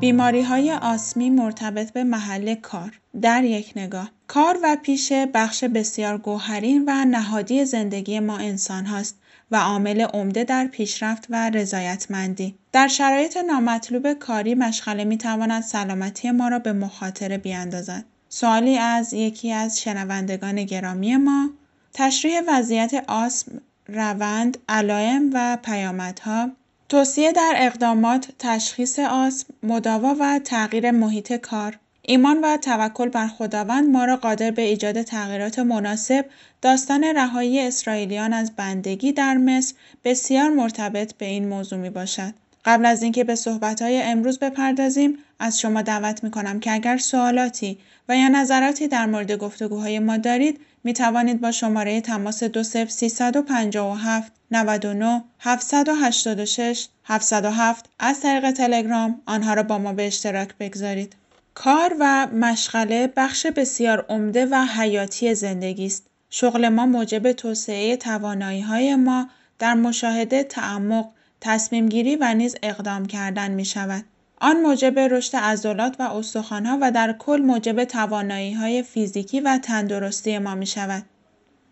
بیماری 0.00 0.42
های 0.42 0.72
آسمی 0.82 1.30
مرتبط 1.30 1.92
به 1.92 2.04
محل 2.04 2.54
کار. 2.54 3.00
در 3.22 3.44
یک 3.44 3.72
نگاه. 3.76 4.17
کار 4.28 4.58
و 4.62 4.76
پیشه 4.82 5.26
بخش 5.26 5.64
بسیار 5.64 6.18
گوهرین 6.18 6.84
و 6.86 7.04
نهادی 7.04 7.64
زندگی 7.64 8.20
ما 8.20 8.36
انسان 8.36 8.86
هاست 8.86 9.18
و 9.50 9.56
عامل 9.56 10.00
عمده 10.00 10.44
در 10.44 10.66
پیشرفت 10.66 11.26
و 11.30 11.50
رضایتمندی. 11.50 12.54
در 12.72 12.88
شرایط 12.88 13.36
نامطلوب 13.36 14.12
کاری 14.12 14.54
مشغله 14.54 15.04
می 15.04 15.18
تواند 15.18 15.62
سلامتی 15.62 16.30
ما 16.30 16.48
را 16.48 16.58
به 16.58 16.72
مخاطره 16.72 17.38
بیاندازد. 17.38 18.04
سوالی 18.28 18.78
از 18.78 19.12
یکی 19.12 19.52
از 19.52 19.80
شنوندگان 19.80 20.64
گرامی 20.64 21.16
ما 21.16 21.50
تشریح 21.94 22.40
وضعیت 22.48 23.04
آسم 23.08 23.60
روند 23.86 24.58
علائم 24.68 25.30
و 25.32 25.58
پیامدها. 25.62 26.50
توصیه 26.88 27.32
در 27.32 27.54
اقدامات 27.56 28.28
تشخیص 28.38 28.98
آسم 28.98 29.46
مداوا 29.62 30.16
و 30.20 30.40
تغییر 30.44 30.90
محیط 30.90 31.32
کار. 31.32 31.78
ایمان 32.10 32.40
و 32.40 32.56
توکل 32.56 33.08
بر 33.08 33.26
خداوند 33.26 33.88
ما 33.88 34.04
را 34.04 34.16
قادر 34.16 34.50
به 34.50 34.62
ایجاد 34.62 35.02
تغییرات 35.02 35.58
مناسب 35.58 36.24
داستان 36.62 37.04
رهایی 37.04 37.60
اسرائیلیان 37.60 38.32
از 38.32 38.52
بندگی 38.56 39.12
در 39.12 39.36
مصر 39.36 39.74
بسیار 40.04 40.50
مرتبط 40.50 41.14
به 41.14 41.26
این 41.26 41.48
موضوع 41.48 41.78
می 41.78 41.90
باشد. 41.90 42.34
قبل 42.64 42.86
از 42.86 43.02
اینکه 43.02 43.24
به 43.24 43.34
صحبتهای 43.34 44.02
امروز 44.02 44.38
بپردازیم 44.38 45.18
از 45.38 45.60
شما 45.60 45.82
دعوت 45.82 46.24
می 46.24 46.30
کنم 46.30 46.60
که 46.60 46.72
اگر 46.72 46.96
سوالاتی 46.96 47.78
و 48.08 48.16
یا 48.16 48.28
نظراتی 48.28 48.88
در 48.88 49.06
مورد 49.06 49.32
گفتگوهای 49.32 49.98
ما 49.98 50.16
دارید 50.16 50.60
می 50.84 50.92
توانید 50.92 51.40
با 51.40 51.50
شماره 51.50 52.00
تماس 52.00 52.42
20357 52.42 54.32
99 54.50 55.24
786 55.40 56.88
707 57.04 57.90
از 57.98 58.20
طریق 58.20 58.50
تلگرام 58.50 59.20
آنها 59.26 59.54
را 59.54 59.62
با 59.62 59.78
ما 59.78 59.92
به 59.92 60.06
اشتراک 60.06 60.48
بگذارید. 60.60 61.14
کار 61.64 61.96
و 62.00 62.26
مشغله 62.26 63.12
بخش 63.16 63.46
بسیار 63.46 64.06
عمده 64.08 64.46
و 64.46 64.64
حیاتی 64.64 65.34
زندگی 65.34 65.86
است. 65.86 66.06
شغل 66.30 66.68
ما 66.68 66.86
موجب 66.86 67.32
توسعه 67.32 67.96
توانایی 67.96 68.60
های 68.60 68.96
ما 68.96 69.28
در 69.58 69.74
مشاهده 69.74 70.42
تعمق، 70.42 71.08
تصمیم 71.40 71.88
گیری 71.88 72.16
و 72.16 72.34
نیز 72.34 72.56
اقدام 72.62 73.06
کردن 73.06 73.50
می 73.50 73.64
شود. 73.64 74.04
آن 74.40 74.60
موجب 74.60 74.98
رشد 74.98 75.36
عضلات 75.36 75.96
و 75.98 76.02
استخوانها 76.02 76.78
و 76.80 76.90
در 76.90 77.12
کل 77.12 77.42
موجب 77.42 77.84
توانایی 77.84 78.52
های 78.52 78.82
فیزیکی 78.82 79.40
و 79.40 79.58
تندرستی 79.58 80.38
ما 80.38 80.54
می 80.54 80.66
شود. 80.66 81.02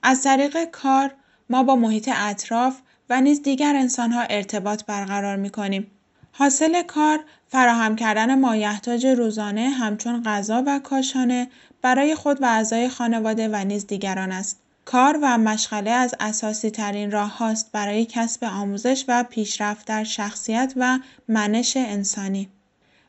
از 0.03 0.22
طریق 0.22 0.64
کار 0.64 1.14
ما 1.51 1.62
با 1.62 1.77
محیط 1.77 2.11
اطراف 2.12 2.81
و 3.11 3.20
نیز 3.20 3.42
دیگر 3.42 3.77
انسانها 3.77 4.22
ارتباط 4.22 4.85
برقرار 4.85 5.37
می 5.37 5.51
کنیم. 5.51 5.90
حاصل 6.38 6.83
کار 6.83 7.20
فراهم 7.49 7.96
کردن 7.96 8.40
مایحتاج 8.40 9.07
روزانه 9.07 9.70
همچون 9.70 10.22
غذا 10.22 10.62
و 10.66 10.79
کاشانه 10.79 11.49
برای 11.83 12.14
خود 12.14 12.42
و 12.42 12.44
اعضای 12.44 12.88
خانواده 12.88 13.49
و 13.49 13.64
نیز 13.64 13.87
دیگران 13.87 14.33
است. 14.33 14.61
کار 14.85 15.18
و 15.22 15.38
مشغله 15.38 15.90
از 15.90 16.14
اساسی 16.20 16.70
ترین 16.70 17.11
راه 17.11 17.38
هاست 17.38 17.72
برای 17.72 18.05
کسب 18.05 18.44
آموزش 18.44 19.05
و 19.09 19.25
پیشرفت 19.31 19.87
در 19.87 20.05
شخصیت 20.05 20.72
و 20.77 20.99
منش 21.29 21.77
انسانی. 21.77 22.49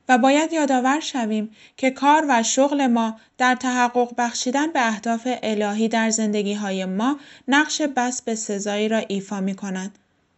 و 0.10 0.18
باید 0.18 0.54
یادآور 0.54 1.00
شویم 1.00 1.50
که 1.78 1.92
کار 1.92 2.26
و 2.30 2.44
شغل 2.44 2.88
ما 2.88 3.20
در 3.38 3.56
تحقق 3.56 4.14
بخشیدن 4.18 4.72
به 4.72 4.88
اهداف 4.88 5.28
الهی 5.44 5.88
در 5.88 6.10
زندگی 6.10 6.54
های 6.54 6.86
ما 6.86 7.20
نقش 7.48 7.82
بس 7.82 8.22
به 8.22 8.36
سزایی 8.36 8.90
را 8.90 8.98
ایفا 8.98 9.42
می 9.42 9.56
کنند. 9.56 9.98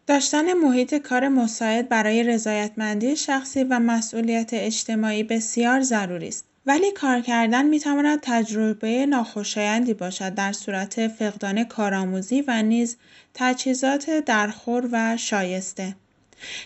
داشتن 0.10 0.54
محیط 0.54 0.96
کار 0.96 1.28
مساعد 1.28 1.90
برای 1.90 2.24
رضایتمندی 2.24 3.16
شخصی 3.16 3.64
و 3.64 3.80
مسئولیت 3.80 4.50
اجتماعی 4.54 5.24
بسیار 5.24 5.82
ضروری 5.82 6.28
است. 6.28 6.46
ولی 6.66 6.92
کار 6.92 7.22
کردن 7.22 7.66
می 7.66 7.80
تواند 7.80 8.20
تجربه 8.22 9.06
ناخوشایندی 9.06 9.94
باشد 9.94 10.34
در 10.34 10.54
صورت 10.54 11.08
فقدان 11.08 11.64
کارآموزی 11.64 12.42
و 12.48 12.62
نیز 12.62 12.98
تجهیزات 13.34 14.10
درخور 14.10 14.90
و 14.92 15.18
شایسته. 15.18 15.96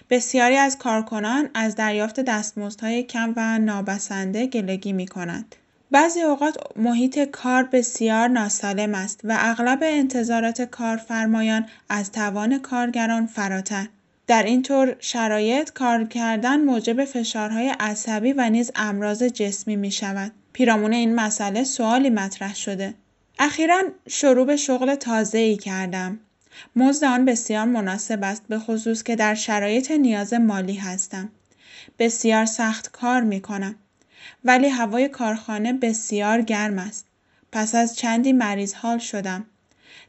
بسیاری 0.10 0.56
از 0.56 0.77
کارکنان 0.77 1.49
از 1.53 1.75
دریافت 1.75 2.19
دستمزدهای 2.19 3.03
کم 3.03 3.34
و 3.36 3.60
نابسنده 3.60 4.47
گلگی 4.47 4.93
می 4.93 5.08
کنند. 5.08 5.56
بعضی 5.93 6.21
اوقات 6.21 6.58
محیط 6.75 7.19
کار 7.19 7.63
بسیار 7.63 8.27
ناسالم 8.27 8.95
است 8.95 9.21
و 9.23 9.38
اغلب 9.39 9.79
انتظارات 9.84 10.62
کارفرمایان 10.62 11.65
از 11.89 12.12
توان 12.12 12.60
کارگران 12.60 13.25
فراتر. 13.25 13.88
در 14.27 14.43
این 14.43 14.62
طور 14.62 14.95
شرایط 14.99 15.71
کار 15.71 16.03
کردن 16.03 16.62
موجب 16.62 17.06
فشارهای 17.06 17.73
عصبی 17.79 18.34
و 18.34 18.49
نیز 18.49 18.71
امراض 18.75 19.23
جسمی 19.23 19.75
می 19.75 19.91
شود. 19.91 20.32
پیرامون 20.53 20.93
این 20.93 21.15
مسئله 21.15 21.63
سوالی 21.63 22.10
مطرح 22.10 22.56
شده. 22.56 22.93
اخیرا 23.39 23.82
شروع 24.08 24.45
به 24.45 24.56
شغل 24.56 24.95
تازه 24.95 25.38
ای 25.38 25.58
کردم. 25.58 26.19
مزد 26.75 27.03
آن 27.03 27.25
بسیار 27.25 27.65
مناسب 27.65 28.23
است 28.23 28.43
به 28.49 28.60
خصوص 28.60 29.03
که 29.03 29.15
در 29.15 29.36
شرایط 29.36 29.91
نیاز 29.91 30.34
مالی 30.34 30.75
هستم. 30.75 31.29
بسیار 31.99 32.45
سخت 32.45 32.91
کار 32.91 33.21
می 33.21 33.41
کنم. 33.41 33.75
ولی 34.43 34.67
هوای 34.67 35.09
کارخانه 35.09 35.73
بسیار 35.73 36.41
گرم 36.41 36.79
است. 36.79 37.05
پس 37.51 37.75
از 37.75 37.95
چندی 37.95 38.33
مریض 38.33 38.73
حال 38.73 38.97
شدم. 38.97 39.45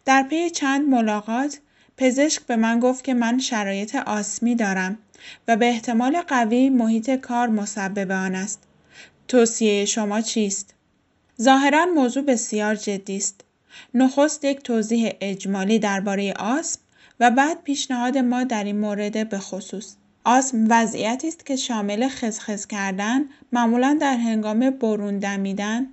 در 0.04 0.22
پی 0.22 0.50
چند 0.50 0.88
ملاقات 0.88 1.58
پزشک 1.96 2.42
به 2.42 2.56
من 2.56 2.80
گفت 2.80 3.04
که 3.04 3.14
من 3.14 3.38
شرایط 3.38 3.94
آسمی 3.94 4.54
دارم 4.54 4.98
و 5.48 5.56
به 5.56 5.66
احتمال 5.66 6.20
قوی 6.20 6.70
محیط 6.70 7.10
کار 7.10 7.48
مسبب 7.48 8.10
آن 8.10 8.34
است. 8.34 8.62
توصیه 9.28 9.84
شما 9.84 10.20
چیست؟ 10.20 10.74
ظاهرا 11.42 11.86
موضوع 11.86 12.24
بسیار 12.24 12.74
جدی 12.74 13.16
است. 13.16 13.40
نخست 13.94 14.44
یک 14.44 14.62
توضیح 14.62 15.12
اجمالی 15.20 15.78
درباره 15.78 16.32
آسم 16.32 16.80
و 17.20 17.30
بعد 17.30 17.62
پیشنهاد 17.62 18.18
ما 18.18 18.44
در 18.44 18.64
این 18.64 18.78
مورد 18.78 19.28
به 19.28 19.38
خصوص. 19.38 19.96
آسم 20.24 20.66
وضعیتی 20.70 21.28
است 21.28 21.46
که 21.46 21.56
شامل 21.56 22.08
خزخز 22.08 22.66
کردن 22.66 23.24
معمولا 23.52 23.98
در 24.00 24.16
هنگام 24.16 24.70
برون 24.70 25.18
دمیدن 25.18 25.86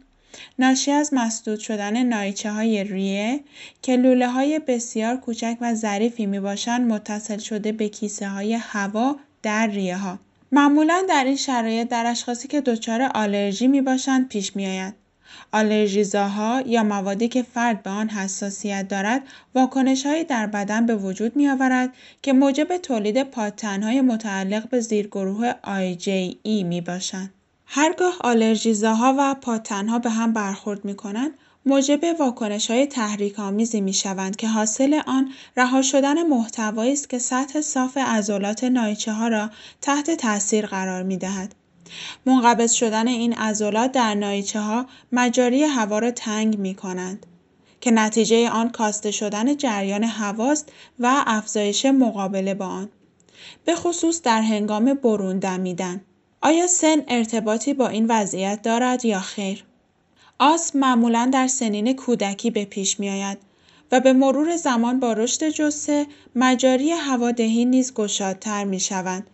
ناشی 0.60 0.92
از 0.92 1.14
مسدود 1.14 1.60
شدن 1.60 2.04
نایچه 2.04 2.52
های 2.52 2.84
ریه 2.84 3.40
که 3.82 3.96
لوله 3.96 4.28
های 4.28 4.60
بسیار 4.60 5.18
کوچک 5.18 5.58
و 5.62 5.76
ظریفی 5.76 6.26
می 6.26 6.40
باشند 6.40 6.88
متصل 6.92 7.38
شده 7.38 7.72
به 7.72 7.90
کیسه 7.90 8.28
های 8.28 8.54
هوا 8.54 9.16
در 9.44 9.68
ریه 9.68 9.98
ها. 9.98 10.20
معمولا 10.52 11.04
در 11.10 11.24
این 11.24 11.36
شرایط 11.36 11.88
در 11.88 12.06
اشخاصی 12.06 12.48
که 12.48 12.62
دچار 12.62 13.02
آلرژی 13.02 13.68
می 13.68 13.82
باشند 13.82 14.28
پیش 14.28 14.56
می 14.56 14.68
آید. 14.68 15.01
آلرژیزاها 15.52 16.62
یا 16.66 16.84
موادی 16.84 17.28
که 17.28 17.44
فرد 17.44 17.84
به 17.84 17.90
آن 17.90 18.10
حساسیت 18.10 18.88
دارد 18.88 19.22
واکنشهایی 19.56 20.24
در 20.24 20.48
بدن 20.48 20.86
به 20.86 20.96
وجود 20.96 21.36
می 21.36 21.50
آورد 21.50 21.90
که 22.22 22.34
موجب 22.34 22.78
تولید 22.78 23.24
پادتنهای 23.24 24.02
متعلق 24.02 24.70
به 24.70 24.80
زیرگروه 24.80 25.52
IgE 25.52 26.46
می 26.46 26.82
باشند. 26.82 27.34
هرگاه 27.66 28.14
آلرژیزاها 28.22 29.16
و 29.20 29.36
پادتنها 29.42 30.00
به 30.00 30.10
هم 30.10 30.34
برخورد 30.34 30.86
می 30.86 30.96
کنند 30.96 31.32
موجب 31.66 32.00
واکنش 32.20 32.72
های 32.72 32.86
تحریک 32.86 33.40
آمیزی 33.40 33.82
می 33.82 33.94
شوند 33.94 34.36
که 34.36 34.48
حاصل 34.48 35.02
آن 35.08 35.32
رها 35.58 35.82
شدن 35.82 36.28
محتوایی 36.28 36.94
است 36.94 37.10
که 37.10 37.20
سطح 37.20 37.62
صاف 37.62 37.98
عضلات 37.98 38.64
نایچه 38.64 39.12
ها 39.12 39.28
را 39.28 39.50
تحت 39.82 40.12
تاثیر 40.12 40.66
قرار 40.66 41.04
می 41.04 41.18
دهد. 41.18 41.56
منقبض 42.26 42.72
شدن 42.72 43.08
این 43.08 43.34
عضلات 43.34 43.92
در 43.92 44.14
نایچه 44.14 44.60
ها 44.60 44.86
مجاری 45.12 45.64
هوا 45.64 46.00
را 46.00 46.12
تنگ 46.12 46.58
می 46.58 46.76
کنند 46.76 47.26
که 47.82 47.92
نتیجه 47.92 48.50
آن 48.50 48.70
کاسته 48.70 49.12
شدن 49.12 49.58
جریان 49.58 50.04
هواست 50.04 50.72
و 51.00 51.24
افزایش 51.28 51.86
مقابله 51.86 52.54
با 52.54 52.66
آن. 52.66 52.90
به 53.66 53.76
خصوص 53.76 54.22
در 54.22 54.42
هنگام 54.42 54.94
برون 54.94 55.40
دمیدن. 55.40 56.02
آیا 56.42 56.68
سن 56.68 57.04
ارتباطی 57.08 57.74
با 57.74 57.88
این 57.88 58.06
وضعیت 58.10 58.62
دارد 58.62 59.06
یا 59.06 59.20
خیر؟ 59.20 59.64
آسم 60.40 60.80
معمولا 60.80 61.30
در 61.34 61.48
سنین 61.48 61.94
کودکی 61.96 62.52
به 62.52 62.66
پیش 62.66 63.00
می 63.00 63.10
آید 63.10 63.38
و 63.92 64.00
به 64.00 64.14
مرور 64.14 64.58
زمان 64.58 65.00
با 65.00 65.14
رشد 65.14 65.50
جسه 65.50 66.08
مجاری 66.36 66.92
هوادهی 66.92 67.66
نیز 67.66 67.94
گشادتر 67.94 68.64
می 68.64 68.80
شوند. 68.80 69.30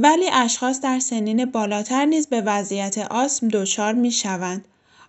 ولی 0.00 0.30
اشخاص 0.32 0.80
در 0.80 0.98
سنین 0.98 1.44
بالاتر 1.44 2.04
نیز 2.04 2.26
به 2.26 2.40
وضعیت 2.40 2.98
آسم 2.98 3.48
دچار 3.48 3.92
می 3.92 4.10
شوند. 4.10 4.64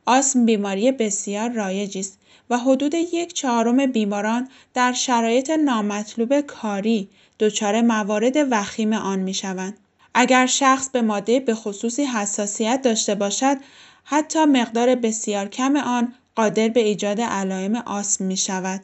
آسم 0.06 0.46
بیماری 0.46 0.92
بسیار 0.92 1.50
رایجی 1.50 2.00
است 2.00 2.20
و 2.50 2.58
حدود 2.58 2.94
یک 2.94 3.34
چهارم 3.34 3.86
بیماران 3.86 4.50
در 4.74 4.94
شرایط 4.94 5.50
نامطلوب 5.50 6.42
کاری 6.42 7.10
دچار 7.40 7.82
موارد 7.82 8.34
وخیم 8.52 8.94
آن 8.94 9.20
می 9.20 9.34
شوند. 9.34 9.78
اگر 10.14 10.46
شخص 10.46 10.90
به 10.90 11.02
ماده 11.02 11.40
به 11.40 11.56
خصوصی 11.56 12.04
حساسیت 12.04 12.82
داشته 12.82 13.16
باشد 13.16 13.58
حتی 14.04 14.46
مقدار 14.46 14.96
بسیار 14.96 15.48
کم 15.48 15.76
آن 15.76 16.14
قادر 16.36 16.70
به 16.70 16.80
ایجاد 16.80 17.22
علائم 17.22 17.76
آسم 17.76 18.24
می 18.24 18.38
شود. 18.38 18.82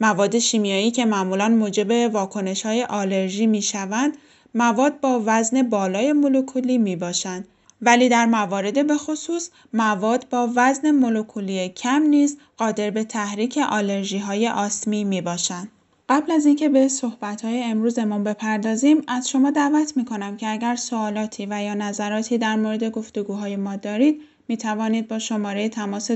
مواد 0.00 0.38
شیمیایی 0.38 0.90
که 0.90 1.04
معمولا 1.04 1.48
موجب 1.48 2.14
واکنش 2.14 2.66
های 2.66 2.84
آلرژی 2.84 3.46
می 3.46 3.62
شوند 3.62 4.16
مواد 4.54 5.00
با 5.00 5.22
وزن 5.26 5.62
بالای 5.62 6.12
مولکولی 6.12 6.78
می 6.78 6.96
باشند 6.96 7.48
ولی 7.82 8.08
در 8.08 8.26
موارد 8.26 8.86
به 8.86 8.96
خصوص 8.96 9.50
مواد 9.72 10.26
با 10.30 10.50
وزن 10.56 10.90
مولکولی 10.90 11.68
کم 11.68 12.02
نیز 12.02 12.38
قادر 12.56 12.90
به 12.90 13.04
تحریک 13.04 13.58
آلرژی 13.58 14.18
های 14.18 14.48
آسمی 14.48 15.04
می 15.04 15.20
باشند. 15.20 15.68
قبل 16.08 16.32
از 16.32 16.46
اینکه 16.46 16.68
به 16.68 16.88
صحبت 16.88 17.44
های 17.44 17.62
امروزمون 17.62 18.24
بپردازیم 18.24 19.02
از 19.08 19.28
شما 19.30 19.50
دعوت 19.50 19.96
می 19.96 20.04
کنم 20.04 20.36
که 20.36 20.48
اگر 20.48 20.76
سوالاتی 20.76 21.46
و 21.50 21.62
یا 21.62 21.74
نظراتی 21.74 22.38
در 22.38 22.56
مورد 22.56 22.84
گفتگوهای 22.84 23.56
ما 23.56 23.76
دارید 23.76 24.20
می 24.48 24.56
توانید 24.56 25.08
با 25.08 25.18
شماره 25.18 25.68
تماس 25.68 26.10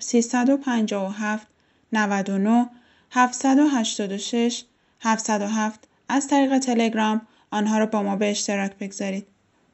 357 0.00 1.46
99 1.92 2.68
786 3.10 4.64
707 5.00 5.88
از 6.08 6.28
طریق 6.28 6.58
تلگرام 6.58 7.20
آنها 7.50 7.78
را 7.78 7.86
با 7.86 8.02
ما 8.02 8.16
به 8.16 8.30
اشتراک 8.30 8.72
بگذارید. 8.80 9.26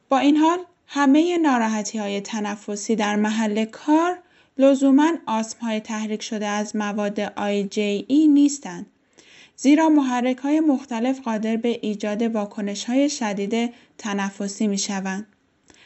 با 0.09 0.17
این 0.17 0.37
حال 0.37 0.59
همه 0.87 1.37
ناراحتی 1.37 1.97
های 1.97 2.21
تنفسی 2.21 2.95
در 2.95 3.15
محل 3.15 3.65
کار 3.65 4.19
لزوما 4.57 5.11
آسم 5.25 5.59
های 5.59 5.79
تحریک 5.79 6.21
شده 6.21 6.45
از 6.45 6.75
مواد 6.75 7.25
IgE 7.27 8.01
نیستند. 8.09 8.85
زیرا 9.55 9.89
محرک 9.89 10.37
های 10.37 10.59
مختلف 10.59 11.19
قادر 11.19 11.57
به 11.57 11.79
ایجاد 11.81 12.21
واکنش 12.21 12.85
های 12.85 13.09
شدید 13.09 13.73
تنفسی 13.97 14.67
می 14.67 14.77
شوند. 14.77 15.27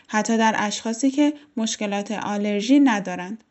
حتی 0.08 0.38
در 0.38 0.56
اشخاصی 0.58 1.12
که 1.12 1.34
مشکلات 1.58 2.12
آلرژی 2.12 2.80
ندارند. 2.80 3.44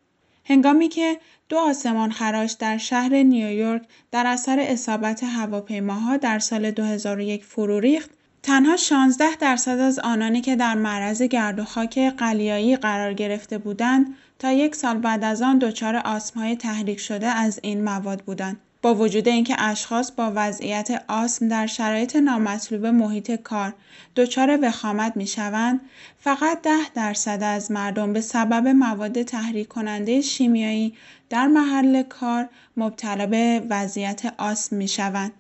هنگامی 0.45 0.89
که 0.89 1.19
دو 1.49 1.59
آسمان 1.59 2.13
خراش 2.13 2.53
در 2.53 2.79
شهر 2.79 3.23
نیویورک 3.23 3.83
در 4.11 4.27
اثر 4.27 4.61
اصابت 4.61 5.25
هواپیماها 5.25 6.17
در 6.17 6.39
سال 6.39 6.71
2001 6.71 7.45
فرو 7.45 7.81
ریخت 7.81 8.11
تنها 8.43 8.77
16 8.77 9.37
درصد 9.37 9.79
از 9.79 9.99
آنانی 9.99 10.41
که 10.41 10.57
در 10.57 10.75
معرض 10.75 11.23
گرد 11.23 11.59
و 11.59 11.65
خاک 11.65 11.99
قلیایی 11.99 12.77
قرار 12.77 13.13
گرفته 13.13 13.59
بودند 13.59 14.15
تا 14.39 14.53
یک 14.53 14.75
سال 14.75 14.99
بعد 14.99 15.25
از 15.25 15.43
آن 15.43 15.59
دچار 15.59 15.97
آسمهای 15.97 16.57
تحریک 16.57 17.01
شده 17.01 17.27
از 17.27 17.61
این 17.63 17.85
مواد 17.85 18.23
بودند 18.23 18.61
با 18.83 18.95
وجود 18.95 19.29
اینکه 19.29 19.57
اشخاص 19.59 20.13
با 20.13 20.33
وضعیت 20.35 21.05
آسم 21.09 21.49
در 21.49 21.67
شرایط 21.67 22.17
نامطلوب 22.17 22.87
محیط 22.87 23.31
کار 23.31 23.75
دچار 24.17 24.59
وخامت 24.63 25.17
می 25.17 25.27
شوند، 25.27 25.81
فقط 26.19 26.63
ده 26.63 26.91
درصد 26.95 27.43
از 27.43 27.71
مردم 27.71 28.13
به 28.13 28.21
سبب 28.21 28.69
مواد 28.69 29.23
تحریک 29.23 29.69
کننده 29.69 30.21
شیمیایی 30.21 30.95
در 31.31 31.47
محل 31.47 32.03
کار 32.03 32.49
مبتلا 32.77 33.27
به 33.27 33.63
وضعیت 33.71 34.35
آسم 34.39 34.77
می 34.77 34.89
شوند. 34.89 35.33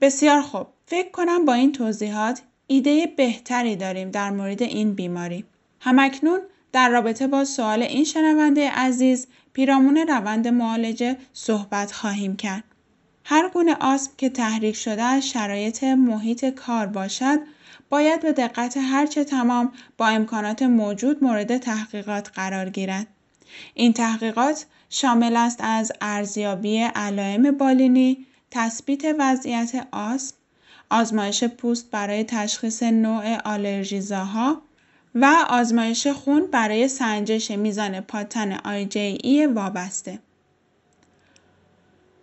بسیار 0.00 0.42
خوب. 0.42 0.66
فکر 0.92 1.10
کنم 1.10 1.44
با 1.44 1.52
این 1.52 1.72
توضیحات 1.72 2.42
ایده 2.66 3.06
بهتری 3.06 3.76
داریم 3.76 4.10
در 4.10 4.30
مورد 4.30 4.62
این 4.62 4.94
بیماری. 4.94 5.44
همکنون 5.80 6.40
در 6.72 6.88
رابطه 6.88 7.26
با 7.26 7.44
سوال 7.44 7.82
این 7.82 8.04
شنونده 8.04 8.70
عزیز 8.70 9.26
پیرامون 9.52 9.96
روند 9.96 10.48
معالجه 10.48 11.16
صحبت 11.32 11.92
خواهیم 11.92 12.36
کرد. 12.36 12.64
هر 13.24 13.48
گونه 13.48 13.76
آسم 13.80 14.10
که 14.18 14.28
تحریک 14.28 14.76
شده 14.76 15.02
از 15.02 15.28
شرایط 15.28 15.84
محیط 15.84 16.44
کار 16.44 16.86
باشد 16.86 17.38
باید 17.90 18.20
به 18.20 18.32
دقت 18.32 18.76
هرچه 18.76 19.24
تمام 19.24 19.72
با 19.98 20.06
امکانات 20.06 20.62
موجود 20.62 21.24
مورد 21.24 21.58
تحقیقات 21.58 22.30
قرار 22.34 22.68
گیرد. 22.68 23.06
این 23.74 23.92
تحقیقات 23.92 24.66
شامل 24.90 25.36
است 25.36 25.58
از 25.60 25.92
ارزیابی 26.00 26.78
علائم 26.78 27.50
بالینی، 27.50 28.26
تثبیت 28.50 29.02
وضعیت 29.18 29.86
آسم، 29.92 30.34
آزمایش 30.92 31.44
پوست 31.44 31.90
برای 31.90 32.24
تشخیص 32.24 32.82
نوع 32.82 33.38
آلرژیزاها 33.44 34.62
و 35.14 35.44
آزمایش 35.48 36.06
خون 36.06 36.46
برای 36.46 36.88
سنجش 36.88 37.50
میزان 37.50 38.00
پاتن 38.00 38.58
ای 38.94 39.46
وابسته. 39.46 40.18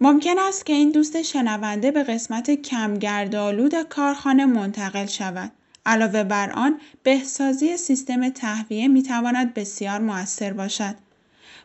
ممکن 0.01 0.39
است 0.39 0.65
که 0.65 0.73
این 0.73 0.91
دوست 0.91 1.21
شنونده 1.21 1.91
به 1.91 2.03
قسمت 2.03 2.51
کمگردآلود 2.51 3.81
کارخانه 3.81 4.45
منتقل 4.45 5.05
شود. 5.05 5.51
علاوه 5.85 6.23
بر 6.23 6.51
آن 6.51 6.79
بهسازی 7.03 7.77
سیستم 7.77 8.29
تهویه 8.29 8.87
می 8.87 9.03
تواند 9.03 9.53
بسیار 9.53 9.99
موثر 9.99 10.53
باشد. 10.53 10.95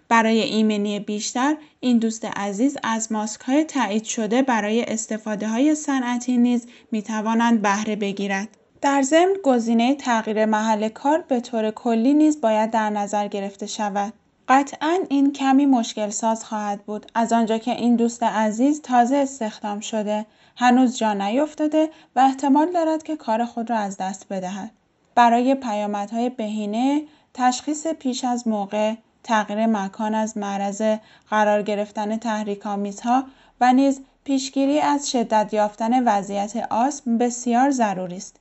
برای 0.08 0.40
ایمنی 0.40 1.00
بیشتر 1.00 1.56
این 1.80 1.98
دوست 1.98 2.24
عزیز 2.24 2.76
از 2.82 3.12
ماسک 3.12 3.40
های 3.40 3.64
تایید 3.64 4.04
شده 4.04 4.42
برای 4.42 4.84
استفاده 4.84 5.48
های 5.48 5.74
صنعتی 5.74 6.36
نیز 6.36 6.66
می 6.92 7.02
توانند 7.02 7.62
بهره 7.62 7.96
بگیرد. 7.96 8.48
در 8.80 9.02
ضمن 9.02 9.34
گزینه 9.42 9.94
تغییر 9.94 10.46
محل 10.46 10.88
کار 10.88 11.24
به 11.28 11.40
طور 11.40 11.70
کلی 11.70 12.14
نیز 12.14 12.40
باید 12.40 12.70
در 12.70 12.90
نظر 12.90 13.28
گرفته 13.28 13.66
شود. 13.66 14.12
قطعا 14.48 14.98
این 15.08 15.32
کمی 15.32 15.66
مشکل 15.66 16.10
ساز 16.10 16.44
خواهد 16.44 16.84
بود 16.84 17.06
از 17.14 17.32
آنجا 17.32 17.58
که 17.58 17.70
این 17.70 17.96
دوست 17.96 18.22
عزیز 18.22 18.82
تازه 18.82 19.16
استخدام 19.16 19.80
شده 19.80 20.26
هنوز 20.56 20.98
جا 20.98 21.12
نیفتاده 21.12 21.90
و 22.16 22.20
احتمال 22.20 22.72
دارد 22.72 23.02
که 23.02 23.16
کار 23.16 23.44
خود 23.44 23.70
را 23.70 23.76
از 23.76 23.96
دست 23.96 24.26
بدهد 24.30 24.70
برای 25.14 25.54
پیامدهای 25.54 26.30
بهینه 26.30 27.02
تشخیص 27.34 27.86
پیش 27.86 28.24
از 28.24 28.48
موقع 28.48 28.94
تغییر 29.24 29.66
مکان 29.66 30.14
از 30.14 30.38
معرض 30.38 30.82
قرار 31.30 31.62
گرفتن 31.62 32.16
تحریک 32.16 32.66
آمیزها 32.66 33.24
و 33.60 33.72
نیز 33.72 34.00
پیشگیری 34.24 34.80
از 34.80 35.10
شدت 35.10 35.54
یافتن 35.54 36.08
وضعیت 36.08 36.56
آسم 36.70 37.18
بسیار 37.18 37.70
ضروری 37.70 38.16
است. 38.16 38.36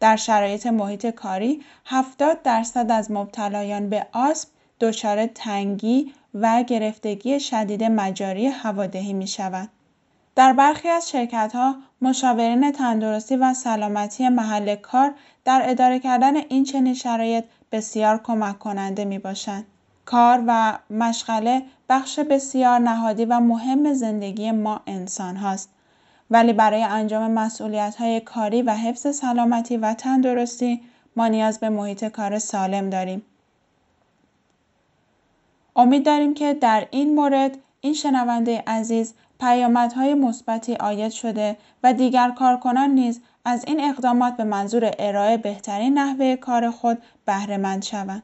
در 0.00 0.16
شرایط 0.16 0.66
محیط 0.66 1.06
کاری 1.06 1.62
70 1.86 2.42
درصد 2.42 2.90
از 2.90 3.10
مبتلایان 3.10 3.90
به 3.90 4.06
آسم 4.12 4.48
دچار 4.80 5.26
تنگی 5.26 6.12
و 6.34 6.62
گرفتگی 6.62 7.40
شدید 7.40 7.84
مجاری 7.84 8.46
هوادهی 8.46 9.12
می 9.12 9.26
شود. 9.26 9.68
در 10.34 10.52
برخی 10.52 10.88
از 10.88 11.10
شرکت 11.10 11.52
ها 11.54 11.76
مشاورین 12.02 12.72
تندرستی 12.72 13.36
و 13.36 13.54
سلامتی 13.54 14.28
محل 14.28 14.74
کار 14.74 15.14
در 15.44 15.62
اداره 15.64 15.98
کردن 15.98 16.36
این 16.36 16.64
چنین 16.64 16.94
شرایط 16.94 17.44
بسیار 17.72 18.20
کمک 18.24 18.58
کننده 18.58 19.04
می 19.04 19.18
باشند. 19.18 19.66
کار 20.08 20.44
و 20.46 20.78
مشغله 20.90 21.62
بخش 21.88 22.18
بسیار 22.18 22.78
نهادی 22.78 23.24
و 23.24 23.40
مهم 23.40 23.92
زندگی 23.92 24.50
ما 24.50 24.80
انسان 24.86 25.36
هاست. 25.36 25.70
ولی 26.30 26.52
برای 26.52 26.82
انجام 26.82 27.30
مسئولیت 27.30 27.96
های 27.96 28.20
کاری 28.20 28.62
و 28.62 28.70
حفظ 28.70 29.16
سلامتی 29.16 29.76
و 29.76 29.94
تندرستی 29.94 30.80
ما 31.16 31.28
نیاز 31.28 31.60
به 31.60 31.68
محیط 31.68 32.04
کار 32.04 32.38
سالم 32.38 32.90
داریم. 32.90 33.22
امید 35.76 36.06
داریم 36.06 36.34
که 36.34 36.54
در 36.54 36.86
این 36.90 37.14
مورد 37.14 37.58
این 37.80 37.94
شنونده 37.94 38.62
عزیز 38.66 39.14
پیامدهای 39.40 40.14
مثبتی 40.14 40.74
آید 40.74 41.12
شده 41.12 41.56
و 41.82 41.92
دیگر 41.92 42.30
کارکنان 42.30 42.90
نیز 42.90 43.20
از 43.44 43.64
این 43.66 43.80
اقدامات 43.80 44.36
به 44.36 44.44
منظور 44.44 44.90
ارائه 44.98 45.36
بهترین 45.36 45.98
نحوه 45.98 46.36
کار 46.36 46.70
خود 46.70 46.98
بهرهمند 47.24 47.82
شوند. 47.82 48.22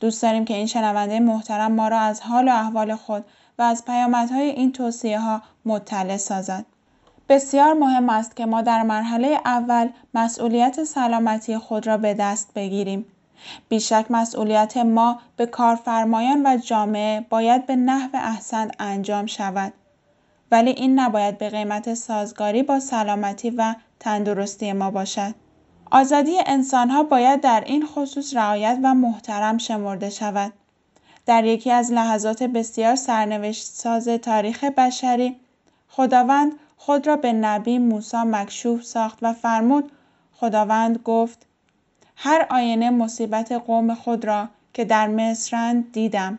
دوست 0.00 0.22
داریم 0.22 0.44
که 0.44 0.54
این 0.54 0.66
شنونده 0.66 1.20
محترم 1.20 1.72
ما 1.72 1.88
را 1.88 1.98
از 1.98 2.20
حال 2.20 2.48
و 2.48 2.52
احوال 2.52 2.94
خود 2.94 3.24
و 3.58 3.62
از 3.62 3.84
پیامدهای 3.84 4.48
این 4.50 4.72
توصیه 4.72 5.20
ها 5.20 5.42
مطلع 5.64 6.16
سازد. 6.16 6.64
بسیار 7.28 7.72
مهم 7.72 8.08
است 8.08 8.36
که 8.36 8.46
ما 8.46 8.62
در 8.62 8.82
مرحله 8.82 9.40
اول 9.44 9.88
مسئولیت 10.14 10.84
سلامتی 10.84 11.58
خود 11.58 11.86
را 11.86 11.98
به 11.98 12.14
دست 12.14 12.54
بگیریم. 12.54 13.06
بیشک 13.68 14.06
مسئولیت 14.10 14.76
ما 14.76 15.20
به 15.36 15.46
کارفرمایان 15.46 16.46
و 16.46 16.56
جامعه 16.56 17.26
باید 17.30 17.66
به 17.66 17.76
نحو 17.76 18.10
احسن 18.14 18.70
انجام 18.78 19.26
شود. 19.26 19.72
ولی 20.50 20.70
این 20.70 20.98
نباید 21.00 21.38
به 21.38 21.50
قیمت 21.50 21.94
سازگاری 21.94 22.62
با 22.62 22.80
سلامتی 22.80 23.50
و 23.50 23.74
تندرستی 24.00 24.72
ما 24.72 24.90
باشد. 24.90 25.34
آزادی 25.90 26.38
انسانها 26.46 27.02
باید 27.02 27.40
در 27.40 27.64
این 27.66 27.86
خصوص 27.86 28.36
رعایت 28.36 28.78
و 28.82 28.94
محترم 28.94 29.58
شمرده 29.58 30.10
شود. 30.10 30.52
در 31.26 31.44
یکی 31.44 31.70
از 31.70 31.92
لحظات 31.92 32.42
بسیار 32.42 32.96
سرنوشت 32.96 33.64
ساز 33.64 34.08
تاریخ 34.08 34.64
بشری 34.64 35.36
خداوند 35.88 36.52
خود 36.76 37.06
را 37.06 37.16
به 37.16 37.32
نبی 37.32 37.78
موسی 37.78 38.16
مکشوف 38.16 38.82
ساخت 38.82 39.18
و 39.22 39.32
فرمود 39.32 39.92
خداوند 40.32 40.98
گفت 40.98 41.46
هر 42.16 42.46
آینه 42.50 42.90
مصیبت 42.90 43.52
قوم 43.52 43.94
خود 43.94 44.24
را 44.24 44.48
که 44.74 44.84
در 44.84 45.08
مصرند 45.08 45.92
دیدم 45.92 46.38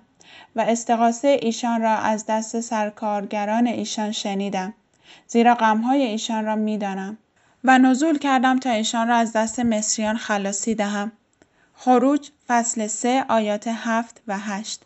و 0.56 0.62
استقاسه 0.62 1.40
ایشان 1.42 1.82
را 1.82 1.96
از 1.96 2.26
دست 2.26 2.60
سرکارگران 2.60 3.68
ایشان 3.68 4.12
شنیدم 4.12 4.74
زیرا 5.28 5.56
غمهای 5.56 6.02
ایشان 6.02 6.46
را 6.46 6.56
می‌دانم 6.56 7.18
و 7.68 7.78
نزول 7.78 8.18
کردم 8.18 8.60
تا 8.60 8.70
ایشان 8.70 9.08
را 9.08 9.16
از 9.16 9.34
دست 9.34 9.60
مصریان 9.60 10.18
خلاصی 10.18 10.76
دهم. 10.76 11.12
خروج 11.76 12.30
فصل 12.48 12.88
سه 12.88 13.26
آیات 13.30 13.68
هفت 13.68 14.22
و 14.28 14.40
هشت. 14.40 14.84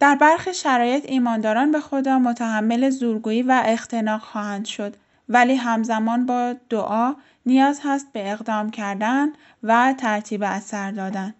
در 0.00 0.14
برخی 0.14 0.54
شرایط 0.54 1.04
ایمانداران 1.08 1.72
به 1.72 1.80
خدا 1.80 2.18
متحمل 2.18 2.90
زورگویی 2.90 3.42
و 3.42 3.62
اختناق 3.64 4.20
خواهند 4.20 4.64
شد 4.64 4.96
ولی 5.28 5.54
همزمان 5.54 6.26
با 6.26 6.54
دعا 6.70 7.14
نیاز 7.46 7.80
هست 7.84 8.06
به 8.12 8.32
اقدام 8.32 8.70
کردن 8.70 9.28
و 9.62 9.94
ترتیب 9.98 10.42
اثر 10.42 10.90
دادن. 10.90 11.34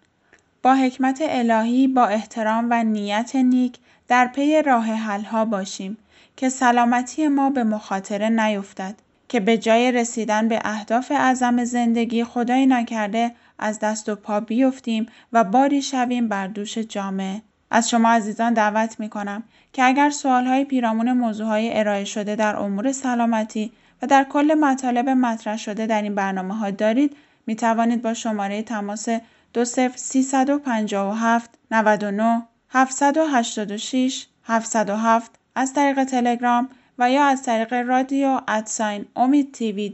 با 0.62 0.74
حکمت 0.74 1.18
الهی 1.20 1.88
با 1.88 2.06
احترام 2.06 2.66
و 2.70 2.84
نیت 2.84 3.36
نیک 3.36 3.78
در 4.08 4.26
پی 4.26 4.62
راه 4.62 4.84
حلها 4.84 5.44
باشیم 5.44 5.98
که 6.36 6.48
سلامتی 6.48 7.28
ما 7.28 7.50
به 7.50 7.64
مخاطره 7.64 8.28
نیفتد. 8.28 8.94
که 9.28 9.40
به 9.40 9.58
جای 9.58 9.92
رسیدن 9.92 10.48
به 10.48 10.60
اهداف 10.64 11.12
اعظم 11.12 11.64
زندگی 11.64 12.24
خدای 12.24 12.66
نکرده 12.66 13.32
از 13.58 13.78
دست 13.78 14.08
و 14.08 14.14
پا 14.14 14.40
بیفتیم 14.40 15.06
و 15.32 15.44
باری 15.44 15.82
شویم 15.82 16.28
بر 16.28 16.46
دوش 16.46 16.78
جامعه 16.78 17.42
از 17.70 17.90
شما 17.90 18.08
عزیزان 18.08 18.54
دعوت 18.54 19.00
می 19.00 19.08
کنم 19.08 19.42
که 19.72 19.84
اگر 19.84 20.10
سوال 20.10 20.46
های 20.46 20.64
پیرامون 20.64 21.12
موضوع 21.12 21.46
های 21.46 21.78
ارائه 21.78 22.04
شده 22.04 22.36
در 22.36 22.56
امور 22.56 22.92
سلامتی 22.92 23.72
و 24.02 24.06
در 24.06 24.24
کل 24.24 24.54
مطالب 24.54 25.08
مطرح 25.08 25.56
شده 25.56 25.86
در 25.86 26.02
این 26.02 26.14
برنامه 26.14 26.54
ها 26.56 26.70
دارید 26.70 27.16
می 27.46 27.56
توانید 27.56 28.02
با 28.02 28.14
شماره 28.14 28.62
تماس 28.62 29.08
20357 29.52 31.50
99 31.70 32.42
786 32.70 34.26
707 34.44 35.30
از 35.54 35.72
طریق 35.72 36.04
تلگرام 36.04 36.68
و 36.98 37.10
یا 37.10 37.24
از 37.24 37.42
طریق 37.42 37.72
رادیو 37.72 38.40
ادساین 38.48 39.06
امید 39.16 39.52
تیوی 39.52 39.92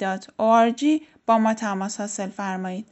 با 1.27 1.39
ما 1.39 1.55
تماس 1.55 2.01
حاصل 2.01 2.29
فرمایید. 2.29 2.87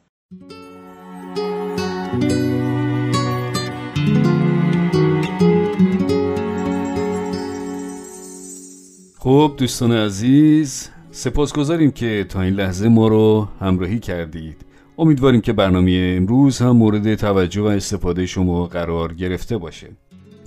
خب 9.19 9.55
دوستان 9.57 9.93
عزیز 9.93 10.89
سپاسگزاریم 11.11 11.91
که 11.91 12.27
تا 12.29 12.43
این 12.43 12.55
لحظه 12.55 12.89
ما 12.89 13.09
رو 13.09 13.49
همراهی 13.61 13.99
کردید 13.99 14.57
امیدواریم 14.99 15.41
که 15.41 15.53
برنامه 15.53 16.15
امروز 16.17 16.59
هم 16.59 16.71
مورد 16.71 17.15
توجه 17.15 17.61
و 17.61 17.65
استفاده 17.65 18.27
شما 18.27 18.67
قرار 18.67 19.15
گرفته 19.15 19.59
باشه 19.59 19.89